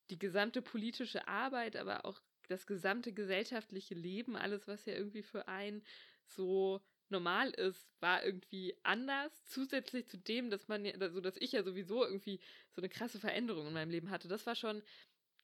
die 0.10 0.20
gesamte 0.20 0.62
politische 0.62 1.28
Arbeit, 1.28 1.76
aber 1.76 2.06
auch 2.06 2.22
das 2.48 2.68
gesamte 2.68 3.12
gesellschaftliche 3.12 3.96
Leben, 3.96 4.36
alles, 4.36 4.68
was 4.68 4.86
ja 4.86 4.94
irgendwie 4.94 5.24
für 5.24 5.48
einen 5.48 5.84
so 6.28 6.82
normal 7.10 7.52
ist, 7.52 7.88
war 8.00 8.24
irgendwie 8.24 8.78
anders. 8.84 9.46
Zusätzlich 9.46 10.08
zu 10.08 10.18
dem, 10.18 10.50
dass 10.50 10.68
man 10.68 10.86
ja, 10.86 10.94
also 11.00 11.22
dass 11.22 11.38
ich 11.38 11.52
ja 11.52 11.64
sowieso 11.64 12.04
irgendwie 12.04 12.40
so 12.72 12.82
eine 12.82 12.90
krasse 12.90 13.20
Veränderung 13.20 13.68
in 13.68 13.74
meinem 13.74 13.92
Leben 13.92 14.10
hatte. 14.10 14.28
Das 14.28 14.46
war 14.46 14.56
schon 14.56 14.82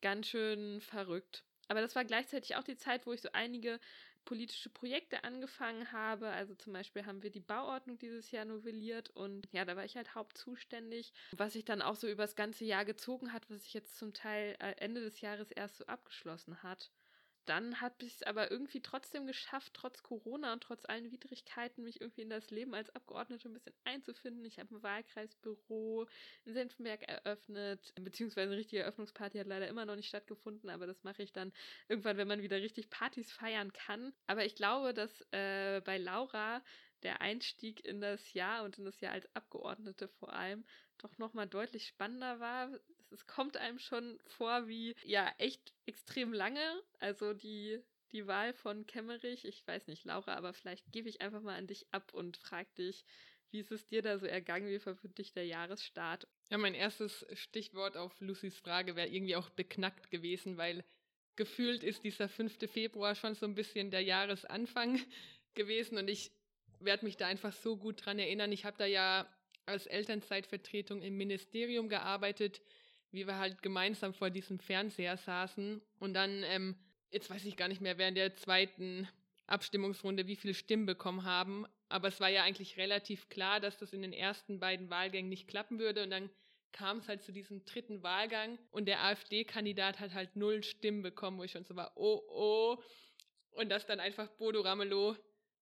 ganz 0.02 0.28
schön 0.28 0.82
verrückt. 0.82 1.44
Aber 1.68 1.82
das 1.82 1.96
war 1.96 2.04
gleichzeitig 2.04 2.56
auch 2.56 2.64
die 2.64 2.76
Zeit, 2.76 3.06
wo 3.06 3.14
ich 3.14 3.22
so 3.22 3.30
einige 3.32 3.80
politische 4.26 4.70
Projekte 4.70 5.24
angefangen 5.24 5.92
habe. 5.92 6.28
Also 6.30 6.54
zum 6.56 6.74
Beispiel 6.74 7.06
haben 7.06 7.24
wir 7.24 7.32
die 7.32 7.40
Bauordnung 7.40 7.98
dieses 7.98 8.32
Jahr 8.32 8.46
novelliert 8.46 9.10
und 9.10 9.48
ja, 9.52 9.66
da 9.66 9.76
war 9.76 9.86
ich 9.86 9.96
halt 9.96 10.14
hauptzuständig. 10.16 11.14
Was 11.32 11.54
sich 11.54 11.66
dann 11.66 11.82
auch 11.82 11.96
so 11.96 12.08
über 12.08 12.24
das 12.24 12.36
ganze 12.36 12.66
Jahr 12.66 12.86
gezogen 12.86 13.34
hat, 13.34 13.50
was 13.50 13.64
sich 13.64 13.74
jetzt 13.74 13.98
zum 13.98 14.14
Teil 14.14 14.56
äh, 14.60 14.74
Ende 14.78 15.02
des 15.02 15.22
Jahres 15.22 15.52
erst 15.52 15.78
so 15.78 15.86
abgeschlossen 15.86 16.62
hat 16.62 16.92
dann 17.46 17.82
habe 17.82 17.96
ich 18.06 18.16
es 18.16 18.24
aber 18.24 18.52
irgendwie 18.52 18.82
trotzdem 18.82 19.28
geschafft, 19.28 19.74
trotz 19.74 20.04
Corona 20.04 20.54
und 20.54 20.62
trotz 20.64 20.86
allen 20.86 21.12
Widrigkeiten, 21.12 21.84
mich 21.84 22.02
irgendwie 22.02 22.22
in 22.22 22.30
das 22.30 22.52
Leben 22.52 22.74
als 22.74 22.90
Abgeordnete 22.96 23.50
ein 23.50 23.54
bisschen 23.54 23.74
einzufinden. 23.84 24.46
Ich 24.46 24.60
habe 24.60 24.76
ein 24.76 24.84
Wahlkreisbüro 24.84 26.08
in 26.46 26.54
Senfenberg 26.54 27.02
eröffnet, 27.04 27.94
beziehungsweise 27.96 28.50
eine 28.52 28.58
richtige 28.58 28.84
Eröffnungsparty 28.84 29.40
hat 29.40 29.48
leider 29.48 29.68
immer 29.68 29.86
noch 29.86 29.96
nicht 29.96 30.08
stattgefunden, 30.08 30.70
aber 30.70 30.88
das 30.88 31.04
mache 31.04 31.24
ich 31.24 31.34
dann 31.34 31.52
irgendwann, 31.88 32.18
wenn 32.18 32.28
man 32.28 32.42
wieder 32.42 32.58
richtig 32.58 32.90
Partys 32.90 33.32
feiern 33.32 33.74
kann. 33.74 34.14
Aber 34.28 34.46
ich 34.46 34.56
glaube, 34.56 34.94
dass 34.94 35.22
äh, 35.32 35.82
bei 35.82 35.98
Laura 35.98 36.62
der 37.04 37.22
Einstieg 37.22 37.84
in 37.86 38.02
das 38.02 38.34
Jahr 38.34 38.64
und 38.64 38.78
in 38.78 38.86
das 38.86 39.00
Jahr 39.02 39.14
als 39.14 39.28
Abgeordnete 39.36 40.08
vor 40.08 40.34
allem 40.34 40.64
doch 40.98 41.18
nochmal 41.18 41.48
deutlich 41.48 41.88
spannender 41.88 42.40
war. 42.40 42.70
Es 43.12 43.28
kommt 43.28 43.58
einem 43.58 43.78
schon 43.78 44.20
vor 44.26 44.68
wie, 44.68 44.96
ja, 45.04 45.32
echt 45.38 45.74
extrem 45.86 46.34
lange. 46.34 46.82
Also 47.00 47.34
die, 47.34 47.80
die 48.12 48.26
Wahl 48.26 48.54
von 48.54 48.88
Kemmerich, 48.88 49.46
ich 49.46 49.66
weiß 49.68 49.88
nicht, 49.88 50.06
Laura, 50.06 50.36
aber 50.36 50.54
vielleicht 50.54 50.92
gebe 50.92 51.10
ich 51.10 51.22
einfach 51.22 51.42
mal 51.42 51.58
an 51.58 51.68
dich 51.68 51.86
ab 51.92 52.14
und 52.14 52.38
frage 52.38 52.70
dich, 52.78 53.04
wie 53.52 53.60
ist 53.60 53.72
es 53.72 53.86
dir 53.86 54.02
da 54.02 54.18
so 54.18 54.26
ergangen? 54.26 54.70
Wie 54.70 54.86
war 54.86 54.96
dich 55.18 55.34
der 55.34 55.46
Jahresstart? 55.46 56.28
Ja, 56.50 56.58
mein 56.58 56.74
erstes 56.74 57.26
Stichwort 57.34 57.98
auf 57.98 58.20
Lucys 58.22 58.58
Frage 58.58 58.96
wäre 58.96 59.10
irgendwie 59.10 59.36
auch 59.36 59.50
beknackt 59.50 60.10
gewesen, 60.10 60.58
weil 60.58 60.86
gefühlt 61.36 61.84
ist 61.84 62.04
dieser 62.04 62.30
5. 62.30 62.58
Februar 62.72 63.16
schon 63.16 63.36
so 63.36 63.46
ein 63.46 63.56
bisschen 63.56 63.92
der 63.92 64.02
Jahresanfang 64.02 65.02
gewesen 65.54 65.98
und 65.98 66.08
ich 66.08 66.32
werde 66.80 67.06
mich 67.06 67.18
da 67.18 67.28
einfach 67.28 67.54
so 67.54 67.78
gut 67.78 68.06
dran 68.06 68.20
erinnern. 68.20 68.52
Ich 68.52 68.66
habe 68.66 68.78
da 68.78 68.86
ja 68.86 69.30
als 69.66 69.86
Elternzeitvertretung 69.86 71.02
im 71.02 71.18
Ministerium 71.18 71.90
gearbeitet, 71.90 72.62
wie 73.12 73.28
wir 73.28 73.38
halt 73.38 73.62
gemeinsam 73.62 74.14
vor 74.14 74.30
diesem 74.30 74.60
Fernseher 74.60 75.18
saßen 75.18 75.82
und 76.00 76.14
dann, 76.14 76.44
ähm, 76.44 76.76
jetzt 77.12 77.30
weiß 77.30 77.46
ich 77.46 77.58
gar 77.58 77.68
nicht 77.68 77.82
mehr, 77.82 77.98
während 77.98 78.18
der 78.18 78.36
zweiten 78.36 79.08
Abstimmungsrunde, 79.48 80.28
wie 80.28 80.36
viele 80.36 80.54
Stimmen 80.54 80.86
bekommen 80.86 81.24
haben. 81.26 81.66
Aber 81.90 82.08
es 82.08 82.20
war 82.20 82.30
ja 82.30 82.44
eigentlich 82.44 82.78
relativ 82.78 83.28
klar, 83.30 83.60
dass 83.60 83.78
das 83.78 83.94
in 83.94 84.02
den 84.02 84.14
ersten 84.14 84.60
beiden 84.60 84.90
Wahlgängen 84.90 85.30
nicht 85.30 85.48
klappen 85.48 85.78
würde. 85.78 86.04
Und 86.04 86.10
dann 86.10 86.30
kam 86.72 87.00
es 87.00 87.08
halt 87.08 87.22
zu 87.22 87.34
diesem 87.34 87.66
dritten 87.66 88.02
Wahlgang 88.02 88.58
und 88.72 88.86
der 88.86 89.04
AfD-Kandidat 89.04 90.00
hat 90.00 90.14
halt 90.14 90.36
null 90.38 90.64
Stimmen 90.64 91.02
bekommen, 91.02 91.38
wo 91.38 91.44
ich 91.44 91.52
schon 91.52 91.66
so 91.66 91.76
war, 91.76 91.92
oh, 91.96 92.22
oh. 92.30 92.82
Und 93.52 93.70
dass 93.70 93.86
dann 93.86 94.00
einfach 94.00 94.30
Bodo 94.30 94.62
Ramelow 94.62 95.18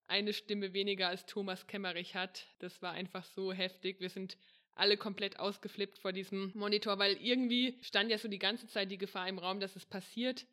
eine 0.08 0.34
Stimme 0.34 0.74
weniger 0.74 1.08
als 1.08 1.26
Thomas 1.26 1.66
Kemmerich 1.66 2.16
hat, 2.16 2.46
das 2.60 2.82
war 2.82 2.94
einfach 2.94 3.24
so 3.24 3.52
heftig. 3.52 4.00
Wir 4.00 4.10
sind 4.10 4.38
alle 4.80 4.98
komplett 4.98 5.40
ausgeflippt 5.40 5.98
vor 5.98 6.12
diesem 6.12 6.52
Monitor, 6.56 7.00
weil 7.00 7.18
irgendwie 7.22 7.78
stand 7.82 8.10
ja 8.10 8.18
so 8.18 8.28
die 8.28 8.40
ganze 8.40 8.68
Zeit 8.68 8.92
die 8.92 8.98
Gefahr 8.98 9.28
im 9.28 9.40
Raum, 9.40 9.60
dass 9.60 9.76
es 9.76 9.86
passiert. 9.86 10.46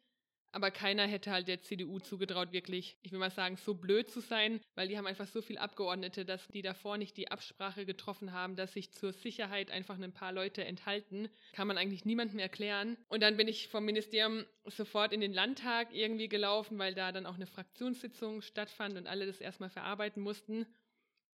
Aber 0.53 0.71
keiner 0.71 1.07
hätte 1.07 1.31
halt 1.33 1.49
der 1.49 1.61
CDU 1.61 1.99
zugetraut, 1.99 2.53
wirklich, 2.53 2.97
ich 3.03 3.13
will 3.13 3.19
mal 3.19 3.31
sagen, 3.31 3.59
so 3.59 3.75
blöd 3.75 4.11
zu 4.11 4.21
sein, 4.21 4.61
weil 4.75 4.89
die 4.89 4.97
haben 4.97 5.07
einfach 5.07 5.27
so 5.27 5.43
viele 5.43 5.61
Abgeordnete, 5.61 6.25
dass 6.25 6.49
die 6.49 6.63
davor 6.63 6.97
nicht 6.97 7.17
die 7.19 7.31
Absprache 7.31 7.85
getroffen 7.85 8.33
haben, 8.33 8.57
dass 8.57 8.73
sich 8.73 8.91
zur 8.93 9.13
Sicherheit 9.13 9.71
einfach 9.71 10.01
ein 10.01 10.13
paar 10.13 10.33
Leute 10.33 10.65
enthalten. 10.65 11.29
Kann 11.53 11.69
man 11.69 11.77
eigentlich 11.77 12.07
niemandem 12.07 12.39
erklären. 12.39 12.97
Und 13.09 13.23
dann 13.23 13.37
bin 13.37 13.49
ich 13.49 13.69
vom 13.69 13.85
Ministerium 13.85 14.47
sofort 14.65 15.13
in 15.13 15.21
den 15.21 15.35
Landtag 15.35 15.89
irgendwie 15.93 16.29
gelaufen, 16.29 16.79
weil 16.79 16.95
da 16.95 17.13
dann 17.13 17.27
auch 17.27 17.35
eine 17.35 17.47
Fraktionssitzung 17.47 18.41
stattfand 18.41 18.97
und 18.97 19.07
alle 19.07 19.27
das 19.27 19.43
erstmal 19.43 19.69
verarbeiten 19.69 20.23
mussten. 20.23 20.65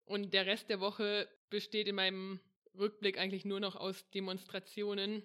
Und 0.06 0.32
der 0.32 0.46
Rest 0.46 0.70
der 0.70 0.80
Woche 0.80 1.28
besteht 1.50 1.88
in 1.88 1.96
meinem 1.96 2.40
Rückblick 2.80 3.18
eigentlich 3.18 3.44
nur 3.44 3.60
noch 3.60 3.76
aus 3.76 4.08
Demonstrationen, 4.10 5.22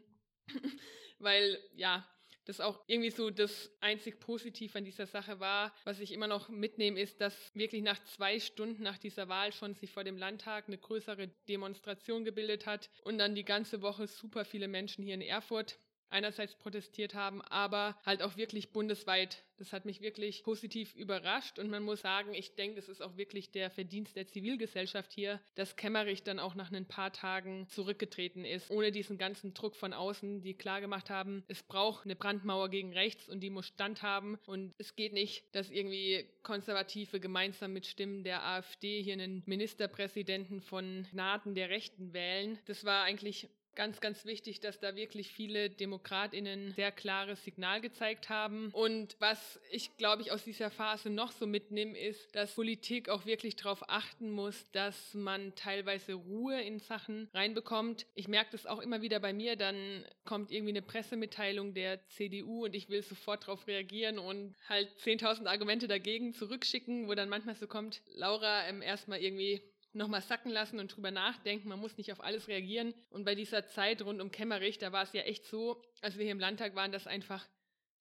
weil 1.20 1.58
ja, 1.76 2.08
das 2.46 2.62
auch 2.62 2.80
irgendwie 2.88 3.10
so 3.10 3.30
das 3.32 3.72
einzig 3.82 4.20
Positiv 4.20 4.76
an 4.76 4.86
dieser 4.86 5.08
Sache 5.08 5.40
war. 5.40 5.74
Was 5.84 6.00
ich 6.00 6.12
immer 6.12 6.28
noch 6.28 6.50
mitnehme, 6.50 7.00
ist, 7.00 7.20
dass 7.20 7.54
wirklich 7.56 7.82
nach 7.82 8.04
zwei 8.04 8.40
Stunden 8.40 8.84
nach 8.84 8.98
dieser 8.98 9.28
Wahl 9.28 9.52
schon 9.52 9.74
sich 9.74 9.92
vor 9.92 10.04
dem 10.04 10.18
Landtag 10.18 10.68
eine 10.68 10.78
größere 10.78 11.28
Demonstration 11.48 12.24
gebildet 12.24 12.66
hat 12.66 12.90
und 13.04 13.18
dann 13.18 13.36
die 13.36 13.46
ganze 13.46 13.82
Woche 13.82 14.08
super 14.08 14.46
viele 14.46 14.68
Menschen 14.68 15.04
hier 15.04 15.16
in 15.16 15.22
Erfurt 15.22 15.80
einerseits 16.10 16.56
protestiert 16.56 17.14
haben, 17.14 17.42
aber 17.42 17.98
halt 18.06 18.22
auch 18.22 18.38
wirklich 18.38 18.72
bundesweit. 18.72 19.44
Das 19.58 19.72
hat 19.72 19.86
mich 19.86 20.02
wirklich 20.02 20.44
positiv 20.44 20.94
überrascht 20.96 21.60
und 21.60 21.70
man 21.70 21.84
muss 21.84 22.02
sagen, 22.02 22.34
ich 22.34 22.56
denke, 22.56 22.80
es 22.80 22.90
ist 22.90 23.02
auch 23.02 23.16
wirklich 23.16 23.52
der 23.52 23.70
Verdienst 23.70 24.16
der 24.16 24.28
Zivilgesellschaft 24.28 25.14
hier, 25.14 25.40
dass 25.56 25.78
Kemmerich 25.78 26.24
dann 26.24 26.40
auch 26.40 26.56
nach 26.56 26.72
ein 26.72 26.88
paar 26.88 27.14
Tagen 27.14 27.68
zurückgetreten 27.70 28.44
ist, 28.44 28.70
ohne 28.70 28.92
diesen 28.92 29.18
ganzen 29.18 29.54
Druck 29.54 29.76
von 29.76 29.94
außen, 29.94 30.42
die 30.42 30.56
klar 30.56 30.82
gemacht 30.82 31.10
haben, 31.10 31.44
es 31.48 31.64
braucht 31.64 32.06
eine 32.06 32.16
Brandmauer 32.16 32.70
gegen 32.70 32.92
rechts 32.92 33.30
und 33.30 33.40
die 33.40 33.50
muss 33.50 33.68
standhaben 33.68 34.38
und 34.46 34.74
es 34.78 34.96
geht 34.96 35.14
nicht, 35.14 35.56
dass 35.56 35.70
irgendwie 35.70 36.30
Konservative 36.44 37.20
gemeinsam 37.20 37.72
mit 37.72 37.86
Stimmen 37.86 38.24
der 38.24 38.44
AfD 38.44 39.02
hier 39.02 39.14
einen 39.14 39.42
Ministerpräsidenten 39.46 40.62
von 40.62 41.08
Gnaden 41.12 41.56
der 41.56 41.70
Rechten 41.70 42.14
wählen. 42.14 42.60
Das 42.66 42.84
war 42.84 43.04
eigentlich 43.04 43.50
ganz, 43.76 44.02
ganz 44.02 44.26
wichtig, 44.26 44.60
dass 44.60 44.80
da 44.80 44.96
wirklich 44.96 45.32
viele 45.32 45.70
DemokratInnen 45.70 46.74
sehr 46.74 46.92
klares 46.92 47.44
Signal 47.44 47.82
gezeigt 47.82 48.30
haben. 48.30 48.70
Und 48.72 49.16
was 49.20 49.60
ich, 49.70 49.96
glaube 49.98 50.22
ich, 50.22 50.32
aus 50.32 50.44
dieser 50.44 50.72
Phase 50.72 51.10
noch 51.10 51.32
so 51.32 51.46
mitnehme, 51.46 51.98
ist, 51.98 52.36
dass 52.36 52.56
Politik 52.56 53.10
auch 53.10 53.26
wirklich 53.26 53.56
darauf 53.56 53.90
achten 53.90 54.32
muss, 54.32 54.72
dass 54.72 55.14
man 55.14 55.54
teilweise 55.56 56.14
Ruhe 56.14 56.62
in 56.62 56.80
Sachen 56.80 57.30
reinbekommt. 57.34 58.06
Ich 58.16 58.28
merke 58.28 58.52
das 58.52 58.66
auch 58.66 58.80
immer 58.80 59.02
wieder 59.02 59.20
bei 59.20 59.34
mir, 59.34 59.56
dann 59.56 60.06
kommt 60.24 60.52
irgendwie 60.52 60.72
eine 60.72 60.82
Pressemitteilung 60.82 61.74
der 61.74 62.06
CDU 62.08 62.66
und 62.66 62.76
ich 62.76 62.90
will 62.90 63.04
sofort 63.04 63.44
darauf 63.44 63.68
reagieren 63.68 64.20
und 64.20 64.56
halt 64.70 64.90
10.000 65.04 65.48
Argumente 65.48 65.88
dagegen 65.88 66.34
zurückschicken, 66.34 67.08
wo 67.08 67.14
dann 67.14 67.30
manchmal 67.30 67.56
so 67.56 67.68
kommt, 67.68 68.02
Laura, 68.14 68.68
ähm, 68.68 68.82
erstmal 68.82 69.22
irgendwie 69.22 69.62
nochmal 69.96 70.22
sacken 70.22 70.52
lassen 70.52 70.80
und 70.80 70.96
drüber 70.96 71.12
nachdenken. 71.12 71.70
Man 71.70 71.80
muss 71.80 71.98
nicht 71.98 72.12
auf 72.12 72.24
alles 72.24 72.48
reagieren. 72.48 72.94
Und 73.10 73.26
bei 73.26 73.36
dieser 73.36 73.66
Zeit 73.66 74.02
rund 74.02 74.22
um 74.22 74.32
Kemmerich, 74.32 74.78
da 74.78 74.92
war 74.92 75.04
es 75.04 75.14
ja 75.14 75.22
echt 75.22 75.46
so, 75.46 75.82
als 76.02 76.18
wir 76.18 76.24
hier 76.24 76.32
im 76.32 76.40
Landtag 76.40 76.76
waren, 76.76 76.92
dass 76.92 77.08
einfach 77.08 77.48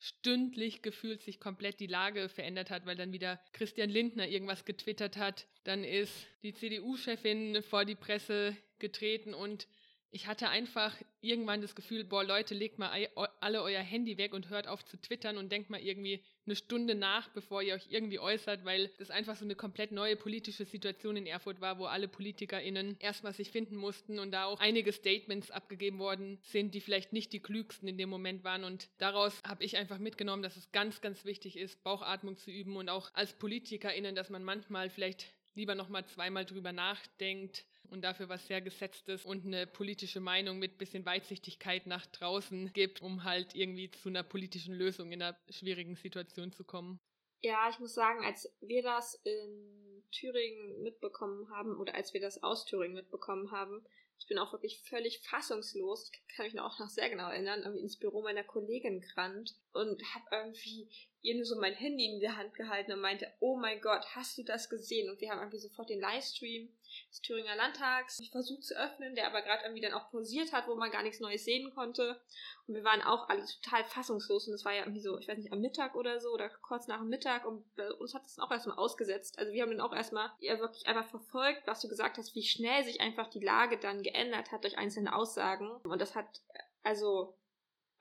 stündlich 0.01 0.83
gefühlt 0.83 1.23
sich 1.23 1.41
komplett 1.41 1.81
die 1.81 1.87
Lage 1.87 2.29
verändert 2.29 2.71
hat, 2.71 2.85
weil 2.85 2.97
dann 2.97 3.13
wieder 3.13 3.41
Christian 3.53 3.89
Lindner 3.89 4.29
irgendwas 4.29 4.65
getwittert 4.65 5.17
hat. 5.17 5.47
Dann 5.63 5.83
ist 5.83 6.13
die 6.43 6.53
CDU-Chefin 6.53 7.63
vor 7.63 7.85
die 7.85 7.95
Presse 7.95 8.57
getreten 8.79 9.33
und 9.33 9.67
ich 10.11 10.27
hatte 10.27 10.49
einfach 10.49 10.95
irgendwann 11.23 11.63
das 11.63 11.75
Gefühl, 11.75 12.05
boah 12.05 12.23
Leute, 12.23 12.55
legt 12.55 12.79
mal 12.79 13.09
alle 13.41 13.63
euer 13.63 13.81
Handy 13.81 14.17
weg 14.17 14.33
und 14.33 14.49
hört 14.49 14.69
auf 14.69 14.85
zu 14.85 14.97
twittern 14.97 15.39
und 15.39 15.51
denkt 15.51 15.71
mal 15.71 15.81
irgendwie 15.81 16.23
eine 16.47 16.57
Stunde 16.57 16.95
nach, 16.95 17.29
bevor 17.31 17.63
ihr 17.63 17.75
euch 17.75 17.87
irgendwie 17.89 18.19
äußert, 18.19 18.65
weil 18.65 18.91
das 18.99 19.11
einfach 19.11 19.37
so 19.37 19.45
eine 19.45 19.55
komplett 19.55 19.93
neue 19.93 20.17
politische 20.17 20.65
Situation 20.65 21.17
in 21.17 21.27
Erfurt 21.27 21.61
war, 21.61 21.79
wo 21.79 21.87
alle 21.87 22.09
PolitikerInnen 22.09 22.97
erstmal 23.01 23.33
sich 23.33 23.51
finden 23.51 23.77
mussten 23.77 24.19
und 24.19 24.31
da 24.33 24.45
auch 24.45 24.61
einige 24.61 24.93
Statements 24.93 25.51
abgegeben 25.51 25.99
worden 25.99 26.39
sind, 26.43 26.75
die 26.75 26.81
vielleicht 26.81 27.13
nicht 27.13 27.33
die 27.33 27.41
klügsten 27.41 27.89
in 27.89 27.99
dem 27.99 28.09
Moment 28.09 28.45
waren. 28.45 28.65
Und 28.65 28.89
daraus 28.99 29.43
habe 29.47 29.65
ich 29.65 29.77
einfach 29.77 29.99
mitgenommen, 29.99 30.43
dass 30.43 30.57
es 30.57 30.71
ganz, 30.73 31.01
ganz 31.01 31.25
wichtig 31.25 31.57
ist, 31.57 31.83
Bauchatmung 31.83 32.37
zu 32.37 32.51
üben 32.51 32.77
und 32.77 32.89
auch 32.89 33.11
als 33.15 33.33
PolitikerInnen, 33.33 34.15
dass 34.15 34.31
man 34.31 34.45
manchmal 34.45 34.91
vielleicht 34.91 35.27
lieber 35.55 35.75
nochmal 35.75 36.05
zweimal 36.07 36.45
drüber 36.45 36.73
nachdenkt, 36.73 37.65
und 37.95 38.03
dafür 38.03 38.29
was 38.29 38.47
sehr 38.47 38.61
Gesetztes 38.61 39.25
und 39.25 39.47
eine 39.47 39.67
politische 39.67 40.21
Meinung 40.21 40.59
mit 40.59 40.77
bisschen 40.77 41.07
Weitsichtigkeit 41.07 41.87
nach 41.87 42.05
draußen 42.07 42.73
gibt, 42.73 43.01
um 43.01 43.25
halt 43.25 43.55
irgendwie 43.55 43.91
zu 43.91 44.11
einer 44.11 44.23
politischen 44.23 44.75
Lösung 44.75 45.13
in 45.13 45.23
einer 45.23 45.37
schwierigen 45.49 45.95
Situation 45.95 46.53
zu 46.53 46.65
kommen. 46.65 47.01
Ja, 47.41 47.69
ich 47.71 47.79
muss 47.79 47.95
sagen, 47.95 48.25
als 48.25 48.53
wir 48.61 48.83
das 48.83 49.15
in 49.25 50.03
Thüringen 50.11 50.83
mitbekommen 50.83 51.51
haben 51.51 51.77
oder 51.79 51.95
als 51.95 52.13
wir 52.13 52.21
das 52.21 52.43
aus 52.43 52.67
Thüringen 52.67 52.95
mitbekommen 52.95 53.51
haben, 53.51 53.85
ich 54.19 54.29
bin 54.29 54.39
auch 54.39 54.53
wirklich 54.53 54.81
völlig 54.89 55.21
fassungslos. 55.21 56.11
Kann 56.35 56.47
mich 56.47 56.59
auch 56.59 56.79
noch 56.79 56.89
sehr 56.89 57.11
genau 57.11 57.29
erinnern, 57.29 57.61
irgendwie 57.63 57.83
ins 57.83 57.99
Büro 57.99 58.23
meiner 58.23 58.45
Kollegin 58.45 59.01
gerannt 59.01 59.55
und 59.73 60.03
habe 60.15 60.25
irgendwie 60.31 60.89
ihr 61.21 61.35
nur 61.35 61.45
so 61.45 61.59
mein 61.61 61.75
Handy 61.75 62.07
in 62.07 62.21
der 62.21 62.37
Hand 62.37 62.55
gehalten 62.55 62.93
und 62.93 63.01
meinte, 63.01 63.31
oh 63.41 63.57
mein 63.57 63.81
Gott, 63.81 64.05
hast 64.15 64.39
du 64.39 64.43
das 64.43 64.71
gesehen? 64.71 65.11
Und 65.11 65.21
wir 65.21 65.31
haben 65.31 65.41
irgendwie 65.41 65.59
sofort 65.59 65.91
den 65.91 66.01
Livestream 66.01 66.69
des 67.11 67.21
Thüringer 67.21 67.57
Landtags 67.57 68.23
versucht 68.31 68.65
zu 68.65 68.77
öffnen, 68.77 69.15
der 69.15 69.27
aber 69.27 69.43
gerade 69.43 69.65
irgendwie 69.65 69.83
dann 69.83 69.93
auch 69.93 70.11
pausiert 70.11 70.53
hat, 70.53 70.69
wo 70.69 70.75
man 70.75 70.91
gar 70.91 71.03
nichts 71.03 71.21
Neues 71.21 71.45
sehen 71.45 71.75
konnte. 71.75 72.21
Und 72.67 72.75
wir 72.75 72.85
waren 72.85 73.03
auch 73.03 73.29
alle 73.29 73.45
total 73.45 73.85
fassungslos 73.85 74.49
und 74.49 74.55
es 74.55 74.65
war 74.65 74.73
ja 74.73 74.83
irgendwie 74.83 75.01
so, 75.01 75.19
ich 75.19 75.29
weiß 75.29 75.39
nicht, 75.39 75.53
am 75.53 75.61
Mittag 75.61 75.95
oder 75.95 76.21
so 76.21 76.31
oder 76.31 76.49
kurz 76.49 76.87
nach 76.87 76.99
dem 76.99 77.09
Mittag 77.09 77.45
und 77.47 77.65
bei 77.77 77.93
uns 77.93 78.15
hat 78.15 78.25
es 78.27 78.39
auch 78.39 78.51
erstmal 78.51 78.79
ausgesetzt. 78.79 79.39
Also 79.39 79.53
wir 79.53 79.63
haben 79.63 79.71
dann 79.71 79.81
auch 79.81 79.95
erstmal 79.95 80.31
ja, 80.41 80.59
wirklich 80.59 80.87
einfach 80.87 81.07
verfolgt, 81.07 81.67
was 81.67 81.81
du 81.81 81.89
gesagt 81.89 82.19
hast, 82.19 82.35
wie 82.35 82.45
schnell 82.45 82.85
sich 82.85 83.01
einfach 83.01 83.29
die 83.29 83.41
Lage 83.41 83.79
dann 83.79 84.03
geändert 84.03 84.53
hat 84.53 84.65
durch 84.65 84.79
einzelne 84.79 85.15
Aussagen. 85.15 85.71
Und 85.85 86.01
das 86.01 86.15
hat 86.15 86.41
also 86.83 87.37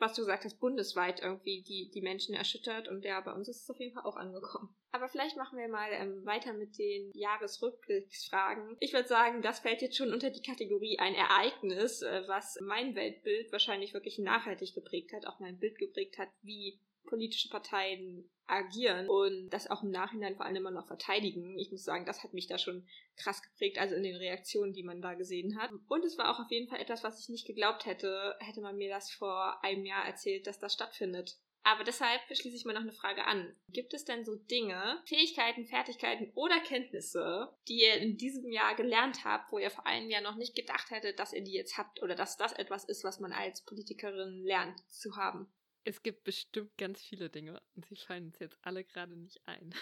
was 0.04 0.14
du 0.14 0.22
gesagt 0.22 0.44
hast, 0.44 0.60
bundesweit 0.60 1.22
irgendwie 1.22 1.64
die, 1.64 1.90
die 1.94 2.02
Menschen 2.02 2.36
erschüttert 2.36 2.90
und 2.90 3.06
ja, 3.06 3.22
bei 3.22 3.32
uns 3.32 3.48
ist 3.48 3.64
es 3.64 3.70
auf 3.70 3.80
jeden 3.80 3.94
Fall 3.94 4.04
auch 4.04 4.18
angekommen. 4.18 4.76
Aber 4.92 5.08
vielleicht 5.08 5.38
machen 5.38 5.58
wir 5.58 5.68
mal 5.70 5.90
ähm, 5.92 6.26
weiter 6.26 6.54
mit 6.54 6.78
den 6.78 7.10
Jahresrückblicksfragen. 7.14 8.78
Ich 8.80 8.94
würde 8.94 9.08
sagen, 9.08 9.42
das 9.42 9.60
fällt 9.60 9.82
jetzt 9.82 9.98
schon 9.98 10.14
unter 10.14 10.30
die 10.30 10.44
Kategorie 10.44 11.00
ein 11.00 11.16
Ereignis, 11.16 12.02
äh, 12.02 12.24
was 12.28 12.60
mein 12.62 12.96
Weltbild 12.96 13.52
wahrscheinlich 13.52 13.94
wirklich 13.94 14.20
nachhaltig 14.20 14.76
geprägt 14.76 15.14
hat, 15.14 15.26
auch 15.26 15.40
mein 15.40 15.58
Bild 15.58 15.80
geprägt 15.80 16.20
hat, 16.20 16.30
wie 16.42 16.80
politische 17.06 17.50
Parteien 17.50 18.30
agieren 18.48 19.08
und 19.10 19.50
das 19.50 19.70
auch 19.70 19.84
im 19.84 19.92
Nachhinein 19.92 20.36
vor 20.36 20.46
allem 20.46 20.58
immer 20.58 20.72
noch 20.72 20.88
verteidigen. 20.88 21.58
Ich 21.58 21.72
muss 21.72 21.84
sagen, 21.84 22.06
das 22.06 22.24
hat 22.24 22.34
mich 22.34 22.48
da 22.48 22.58
schon 22.58 22.86
krass 23.16 23.42
geprägt, 23.42 23.78
also 23.80 23.96
in 23.96 24.04
den 24.04 24.16
Reaktionen, 24.16 24.74
die 24.74 24.84
man 24.84 25.02
da 25.02 25.14
gesehen 25.14 25.58
hat. 25.58 25.72
Und 25.88 26.04
es 26.04 26.18
war 26.18 26.30
auch 26.30 26.40
auf 26.40 26.52
jeden 26.52 26.68
Fall 26.68 26.80
etwas, 26.80 27.04
was 27.04 27.20
ich 27.20 27.30
nicht 27.30 27.48
geglaubt 27.48 27.86
hätte, 27.86 28.36
hätte 28.40 28.62
man 28.62 28.78
mir 28.78 28.90
das 28.90 29.12
vor 29.12 29.64
einem 29.64 29.86
Jahr 29.86 30.06
erzählt, 30.06 30.48
dass 30.48 30.60
das 30.60 30.74
stattfindet. 30.74 31.38
Aber 31.66 31.86
deshalb 31.86 32.22
schließe 32.30 32.58
ich 32.58 32.66
mal 32.66 32.74
noch 32.74 32.82
eine 32.82 32.92
Frage 32.92 33.26
an. 33.26 33.56
Gibt 33.70 33.94
es 33.94 34.04
denn 34.04 34.26
so 34.26 34.36
Dinge, 34.36 35.02
Fähigkeiten, 35.06 35.66
Fertigkeiten 35.66 36.30
oder 36.36 36.60
Kenntnisse, 36.60 37.56
die 37.70 37.84
ihr 37.84 37.96
in 37.96 38.18
diesem 38.18 38.52
Jahr 38.52 38.76
gelernt 38.76 39.24
habt, 39.24 39.50
wo 39.52 39.60
ihr 39.60 39.72
vor 39.72 39.86
einem 39.88 40.10
Jahr 40.10 40.22
noch 40.22 40.36
nicht 40.36 40.56
gedacht 40.56 40.92
hättet, 40.92 41.20
dass 41.20 41.32
ihr 41.32 41.42
die 41.42 41.54
jetzt 41.54 41.78
habt 41.78 42.02
oder 42.02 42.16
dass 42.16 42.36
das 42.36 42.52
etwas 42.52 42.84
ist, 42.84 43.06
was 43.06 43.22
man 43.22 43.32
als 43.32 43.64
Politikerin 43.64 44.44
lernt 44.44 44.78
zu 44.92 45.16
haben? 45.16 45.48
Es 45.84 46.02
gibt 46.02 46.24
bestimmt 46.24 46.78
ganz 46.78 47.02
viele 47.04 47.30
Dinge 47.30 47.62
und 47.76 47.86
sie 47.86 47.96
fallen 47.96 48.28
uns 48.28 48.40
jetzt 48.40 48.58
alle 48.62 48.84
gerade 48.84 49.16
nicht 49.16 49.42
ein. 49.46 49.74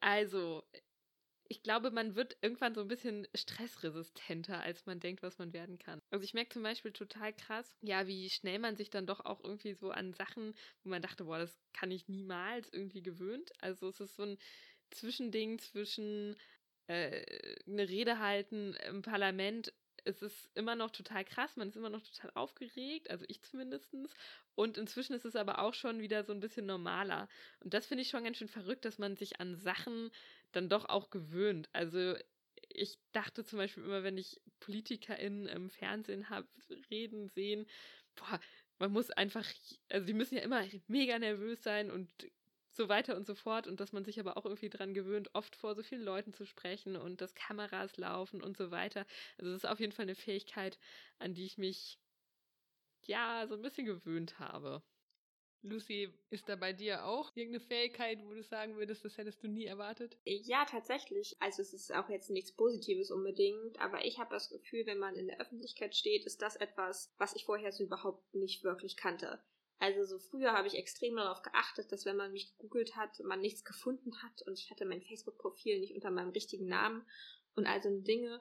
also, 0.00 0.62
ich 1.48 1.62
glaube, 1.62 1.90
man 1.90 2.14
wird 2.14 2.36
irgendwann 2.40 2.74
so 2.74 2.80
ein 2.80 2.88
bisschen 2.88 3.26
stressresistenter, 3.34 4.62
als 4.62 4.86
man 4.86 5.00
denkt, 5.00 5.22
was 5.22 5.38
man 5.38 5.52
werden 5.52 5.78
kann. 5.78 6.00
Also 6.10 6.24
ich 6.24 6.32
merke 6.32 6.50
zum 6.50 6.62
Beispiel 6.62 6.92
total 6.92 7.32
krass, 7.34 7.76
ja, 7.82 8.06
wie 8.06 8.30
schnell 8.30 8.58
man 8.58 8.76
sich 8.76 8.88
dann 8.88 9.06
doch 9.06 9.24
auch 9.24 9.44
irgendwie 9.44 9.74
so 9.74 9.90
an 9.90 10.14
Sachen, 10.14 10.54
wo 10.82 10.90
man 10.90 11.02
dachte, 11.02 11.24
boah, 11.24 11.38
das 11.38 11.58
kann 11.72 11.90
ich 11.90 12.08
niemals 12.08 12.72
irgendwie 12.72 13.02
gewöhnt. 13.02 13.52
Also 13.60 13.88
es 13.88 14.00
ist 14.00 14.16
so 14.16 14.22
ein 14.22 14.38
Zwischending 14.90 15.58
zwischen 15.58 16.36
äh, 16.86 17.22
eine 17.66 17.88
Rede 17.88 18.18
halten 18.18 18.74
im 18.88 19.02
Parlament 19.02 19.72
es 20.04 20.22
ist 20.22 20.50
immer 20.54 20.74
noch 20.74 20.90
total 20.90 21.24
krass, 21.24 21.56
man 21.56 21.68
ist 21.68 21.76
immer 21.76 21.90
noch 21.90 22.02
total 22.02 22.30
aufgeregt, 22.34 23.10
also 23.10 23.24
ich 23.28 23.42
zumindest. 23.42 23.94
Und 24.54 24.76
inzwischen 24.78 25.14
ist 25.14 25.24
es 25.24 25.36
aber 25.36 25.60
auch 25.60 25.74
schon 25.74 26.00
wieder 26.00 26.24
so 26.24 26.32
ein 26.32 26.40
bisschen 26.40 26.66
normaler. 26.66 27.28
Und 27.60 27.74
das 27.74 27.86
finde 27.86 28.02
ich 28.02 28.08
schon 28.08 28.24
ganz 28.24 28.38
schön 28.38 28.48
verrückt, 28.48 28.84
dass 28.84 28.98
man 28.98 29.16
sich 29.16 29.40
an 29.40 29.56
Sachen 29.56 30.10
dann 30.52 30.68
doch 30.68 30.88
auch 30.88 31.10
gewöhnt. 31.10 31.68
Also 31.72 32.16
ich 32.68 32.98
dachte 33.12 33.44
zum 33.44 33.58
Beispiel 33.58 33.84
immer, 33.84 34.02
wenn 34.02 34.18
ich 34.18 34.40
PolitikerInnen 34.60 35.46
im 35.46 35.70
Fernsehen 35.70 36.30
habe, 36.30 36.48
reden, 36.90 37.28
sehen, 37.28 37.66
boah, 38.16 38.40
man 38.78 38.92
muss 38.92 39.10
einfach, 39.10 39.46
also 39.90 40.06
die 40.06 40.14
müssen 40.14 40.36
ja 40.36 40.42
immer 40.42 40.64
mega 40.88 41.18
nervös 41.18 41.62
sein 41.62 41.90
und 41.90 42.10
so 42.72 42.88
weiter 42.88 43.16
und 43.16 43.26
so 43.26 43.34
fort 43.34 43.66
und 43.66 43.80
dass 43.80 43.92
man 43.92 44.04
sich 44.04 44.18
aber 44.18 44.36
auch 44.36 44.44
irgendwie 44.46 44.70
dran 44.70 44.94
gewöhnt, 44.94 45.30
oft 45.34 45.56
vor 45.56 45.74
so 45.74 45.82
vielen 45.82 46.02
Leuten 46.02 46.32
zu 46.32 46.46
sprechen 46.46 46.96
und 46.96 47.20
dass 47.20 47.34
Kameras 47.34 47.96
laufen 47.96 48.42
und 48.42 48.56
so 48.56 48.70
weiter. 48.70 49.06
Also 49.38 49.52
das 49.52 49.64
ist 49.64 49.70
auf 49.70 49.80
jeden 49.80 49.92
Fall 49.92 50.04
eine 50.04 50.14
Fähigkeit, 50.14 50.78
an 51.18 51.34
die 51.34 51.44
ich 51.46 51.58
mich 51.58 51.98
ja 53.06 53.46
so 53.48 53.54
ein 53.54 53.62
bisschen 53.62 53.86
gewöhnt 53.86 54.38
habe. 54.38 54.82
Lucy, 55.62 56.12
ist 56.30 56.48
da 56.48 56.56
bei 56.56 56.72
dir 56.72 57.04
auch 57.04 57.36
irgendeine 57.36 57.64
Fähigkeit, 57.64 58.24
wo 58.24 58.34
du 58.34 58.42
sagen 58.42 58.76
würdest, 58.76 59.04
das 59.04 59.16
hättest 59.18 59.42
du 59.42 59.48
nie 59.48 59.66
erwartet? 59.66 60.18
Ja, 60.24 60.64
tatsächlich. 60.64 61.36
Also 61.40 61.62
es 61.62 61.72
ist 61.72 61.94
auch 61.94 62.08
jetzt 62.08 62.30
nichts 62.30 62.52
Positives 62.52 63.12
unbedingt, 63.12 63.78
aber 63.80 64.04
ich 64.04 64.18
habe 64.18 64.34
das 64.34 64.50
Gefühl, 64.50 64.84
wenn 64.86 64.98
man 64.98 65.14
in 65.14 65.28
der 65.28 65.40
Öffentlichkeit 65.40 65.94
steht, 65.94 66.24
ist 66.26 66.42
das 66.42 66.56
etwas, 66.56 67.12
was 67.18 67.36
ich 67.36 67.44
vorher 67.44 67.72
so 67.72 67.84
überhaupt 67.84 68.34
nicht 68.34 68.64
wirklich 68.64 68.96
kannte. 68.96 69.40
Also 69.82 70.04
so 70.04 70.20
früher 70.20 70.52
habe 70.52 70.68
ich 70.68 70.76
extrem 70.76 71.16
darauf 71.16 71.42
geachtet, 71.42 71.90
dass 71.90 72.06
wenn 72.06 72.16
man 72.16 72.30
mich 72.30 72.56
gegoogelt 72.56 72.94
hat, 72.94 73.18
man 73.24 73.40
nichts 73.40 73.64
gefunden 73.64 74.12
hat 74.22 74.42
und 74.46 74.56
ich 74.56 74.70
hatte 74.70 74.84
mein 74.84 75.02
Facebook-Profil 75.02 75.80
nicht 75.80 75.92
unter 75.92 76.12
meinem 76.12 76.30
richtigen 76.30 76.68
Namen 76.68 77.04
und 77.56 77.66
all 77.66 77.82
so 77.82 77.90
Dinge. 77.98 78.40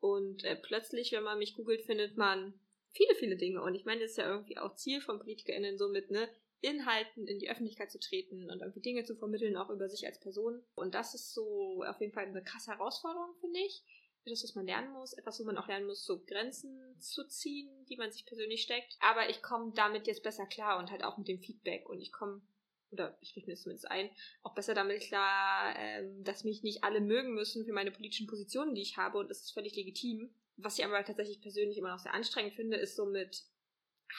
Und 0.00 0.44
äh, 0.44 0.54
plötzlich, 0.54 1.12
wenn 1.12 1.22
man 1.22 1.38
mich 1.38 1.54
googelt, 1.54 1.80
findet 1.80 2.18
man 2.18 2.60
viele, 2.90 3.14
viele 3.14 3.38
Dinge. 3.38 3.62
Und 3.62 3.74
ich 3.74 3.86
meine, 3.86 4.02
das 4.02 4.10
ist 4.10 4.18
ja 4.18 4.30
irgendwie 4.30 4.58
auch 4.58 4.74
Ziel 4.74 5.00
von 5.00 5.18
PolitikerInnen, 5.18 5.78
so 5.78 5.88
mit 5.88 6.10
ne, 6.10 6.28
Inhalten 6.60 7.26
in 7.26 7.38
die 7.38 7.48
Öffentlichkeit 7.48 7.90
zu 7.90 7.98
treten 7.98 8.50
und 8.50 8.60
irgendwie 8.60 8.82
Dinge 8.82 9.04
zu 9.04 9.16
vermitteln, 9.16 9.56
auch 9.56 9.70
über 9.70 9.88
sich 9.88 10.06
als 10.06 10.20
Person. 10.20 10.62
Und 10.74 10.94
das 10.94 11.14
ist 11.14 11.32
so 11.32 11.84
auf 11.86 11.98
jeden 12.02 12.12
Fall 12.12 12.26
eine 12.26 12.44
krasse 12.44 12.72
Herausforderung, 12.72 13.34
finde 13.40 13.60
ich 13.60 13.82
etwas, 14.26 14.44
was 14.44 14.54
man 14.54 14.66
lernen 14.66 14.92
muss, 14.92 15.12
etwas, 15.12 15.40
wo 15.40 15.44
man 15.44 15.56
auch 15.56 15.68
lernen 15.68 15.86
muss, 15.86 16.04
so 16.04 16.22
Grenzen 16.24 17.00
zu 17.00 17.26
ziehen, 17.26 17.70
die 17.86 17.96
man 17.96 18.10
sich 18.10 18.26
persönlich 18.26 18.62
steckt. 18.62 18.96
Aber 19.00 19.28
ich 19.30 19.42
komme 19.42 19.72
damit 19.74 20.06
jetzt 20.06 20.22
besser 20.22 20.46
klar 20.46 20.78
und 20.78 20.90
halt 20.90 21.04
auch 21.04 21.16
mit 21.18 21.28
dem 21.28 21.40
Feedback 21.40 21.88
und 21.88 22.00
ich 22.00 22.12
komme 22.12 22.42
oder 22.90 23.18
ich 23.20 23.34
richte 23.34 23.48
mir 23.48 23.54
das 23.54 23.62
zumindest 23.62 23.90
ein, 23.90 24.10
auch 24.42 24.54
besser 24.54 24.72
damit 24.72 25.02
klar, 25.02 25.74
ähm, 25.76 26.22
dass 26.22 26.44
mich 26.44 26.62
nicht 26.62 26.84
alle 26.84 27.00
mögen 27.00 27.34
müssen 27.34 27.64
für 27.64 27.72
meine 27.72 27.90
politischen 27.90 28.26
Positionen, 28.26 28.74
die 28.74 28.82
ich 28.82 28.96
habe 28.96 29.18
und 29.18 29.28
das 29.28 29.42
ist 29.42 29.52
völlig 29.52 29.74
legitim. 29.74 30.34
Was 30.56 30.78
ich 30.78 30.84
aber 30.84 31.04
tatsächlich 31.04 31.40
persönlich 31.40 31.78
immer 31.78 31.90
noch 31.90 31.98
sehr 31.98 32.14
anstrengend 32.14 32.54
finde, 32.54 32.76
ist 32.76 32.96
so 32.96 33.04
mit 33.06 33.44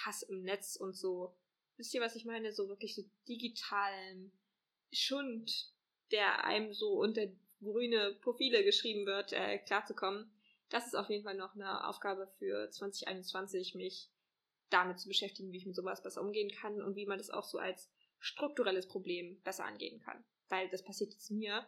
Hass 0.05 0.21
im 0.21 0.43
Netz 0.43 0.75
und 0.75 0.95
so. 0.95 1.35
Wisst 1.77 1.93
ihr, 1.93 2.01
was 2.01 2.15
ich 2.15 2.25
meine? 2.25 2.51
So 2.51 2.67
wirklich 2.67 2.93
so 2.93 3.03
digitalen 3.27 4.31
Schund, 4.91 5.71
der 6.11 6.43
einem 6.43 6.73
so 6.73 6.89
unter 6.99 7.27
grüne 7.61 8.17
Profile 8.21 8.63
geschrieben 8.63 9.05
wird, 9.05 9.33
äh, 9.33 9.59
klarzukommen. 9.59 10.31
Das 10.69 10.85
ist 10.85 10.95
auf 10.95 11.09
jeden 11.09 11.23
Fall 11.23 11.35
noch 11.35 11.55
eine 11.55 11.87
Aufgabe 11.87 12.27
für 12.37 12.69
2021, 12.69 13.75
mich 13.75 14.09
damit 14.69 14.99
zu 14.99 15.07
beschäftigen, 15.07 15.51
wie 15.51 15.57
ich 15.57 15.65
mit 15.65 15.75
sowas 15.75 16.03
besser 16.03 16.21
umgehen 16.21 16.51
kann 16.51 16.81
und 16.81 16.95
wie 16.95 17.05
man 17.05 17.17
das 17.17 17.29
auch 17.29 17.45
so 17.45 17.57
als 17.57 17.89
strukturelles 18.19 18.87
Problem 18.87 19.41
besser 19.43 19.65
angehen 19.65 19.99
kann. 20.01 20.23
Weil 20.49 20.69
das 20.69 20.83
passiert 20.83 21.11
jetzt 21.13 21.31
mir, 21.31 21.65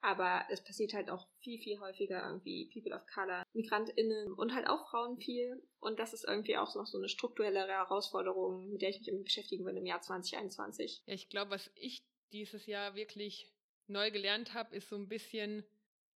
aber 0.00 0.44
es 0.50 0.62
passiert 0.62 0.92
halt 0.94 1.10
auch 1.10 1.26
viel, 1.40 1.58
viel 1.58 1.80
häufiger 1.80 2.24
irgendwie 2.24 2.70
People 2.72 2.94
of 2.94 3.06
Color, 3.06 3.42
MigrantInnen 3.52 4.32
und 4.32 4.54
halt 4.54 4.68
auch 4.68 4.88
Frauen 4.90 5.18
viel. 5.18 5.62
Und 5.80 5.98
das 5.98 6.12
ist 6.12 6.24
irgendwie 6.24 6.56
auch 6.56 6.74
noch 6.74 6.86
so 6.86 6.98
eine 6.98 7.08
strukturelle 7.08 7.66
Herausforderung, 7.66 8.70
mit 8.70 8.82
der 8.82 8.90
ich 8.90 9.00
mich 9.00 9.24
beschäftigen 9.24 9.64
will 9.64 9.76
im 9.76 9.86
Jahr 9.86 10.00
2021. 10.00 11.02
Ja, 11.06 11.14
ich 11.14 11.28
glaube, 11.28 11.52
was 11.52 11.70
ich 11.74 11.98
dieses 12.32 12.66
Jahr 12.66 12.94
wirklich 12.94 13.52
neu 13.88 14.10
gelernt 14.10 14.54
habe, 14.54 14.74
ist 14.74 14.88
so 14.88 14.96
ein 14.96 15.08
bisschen 15.08 15.64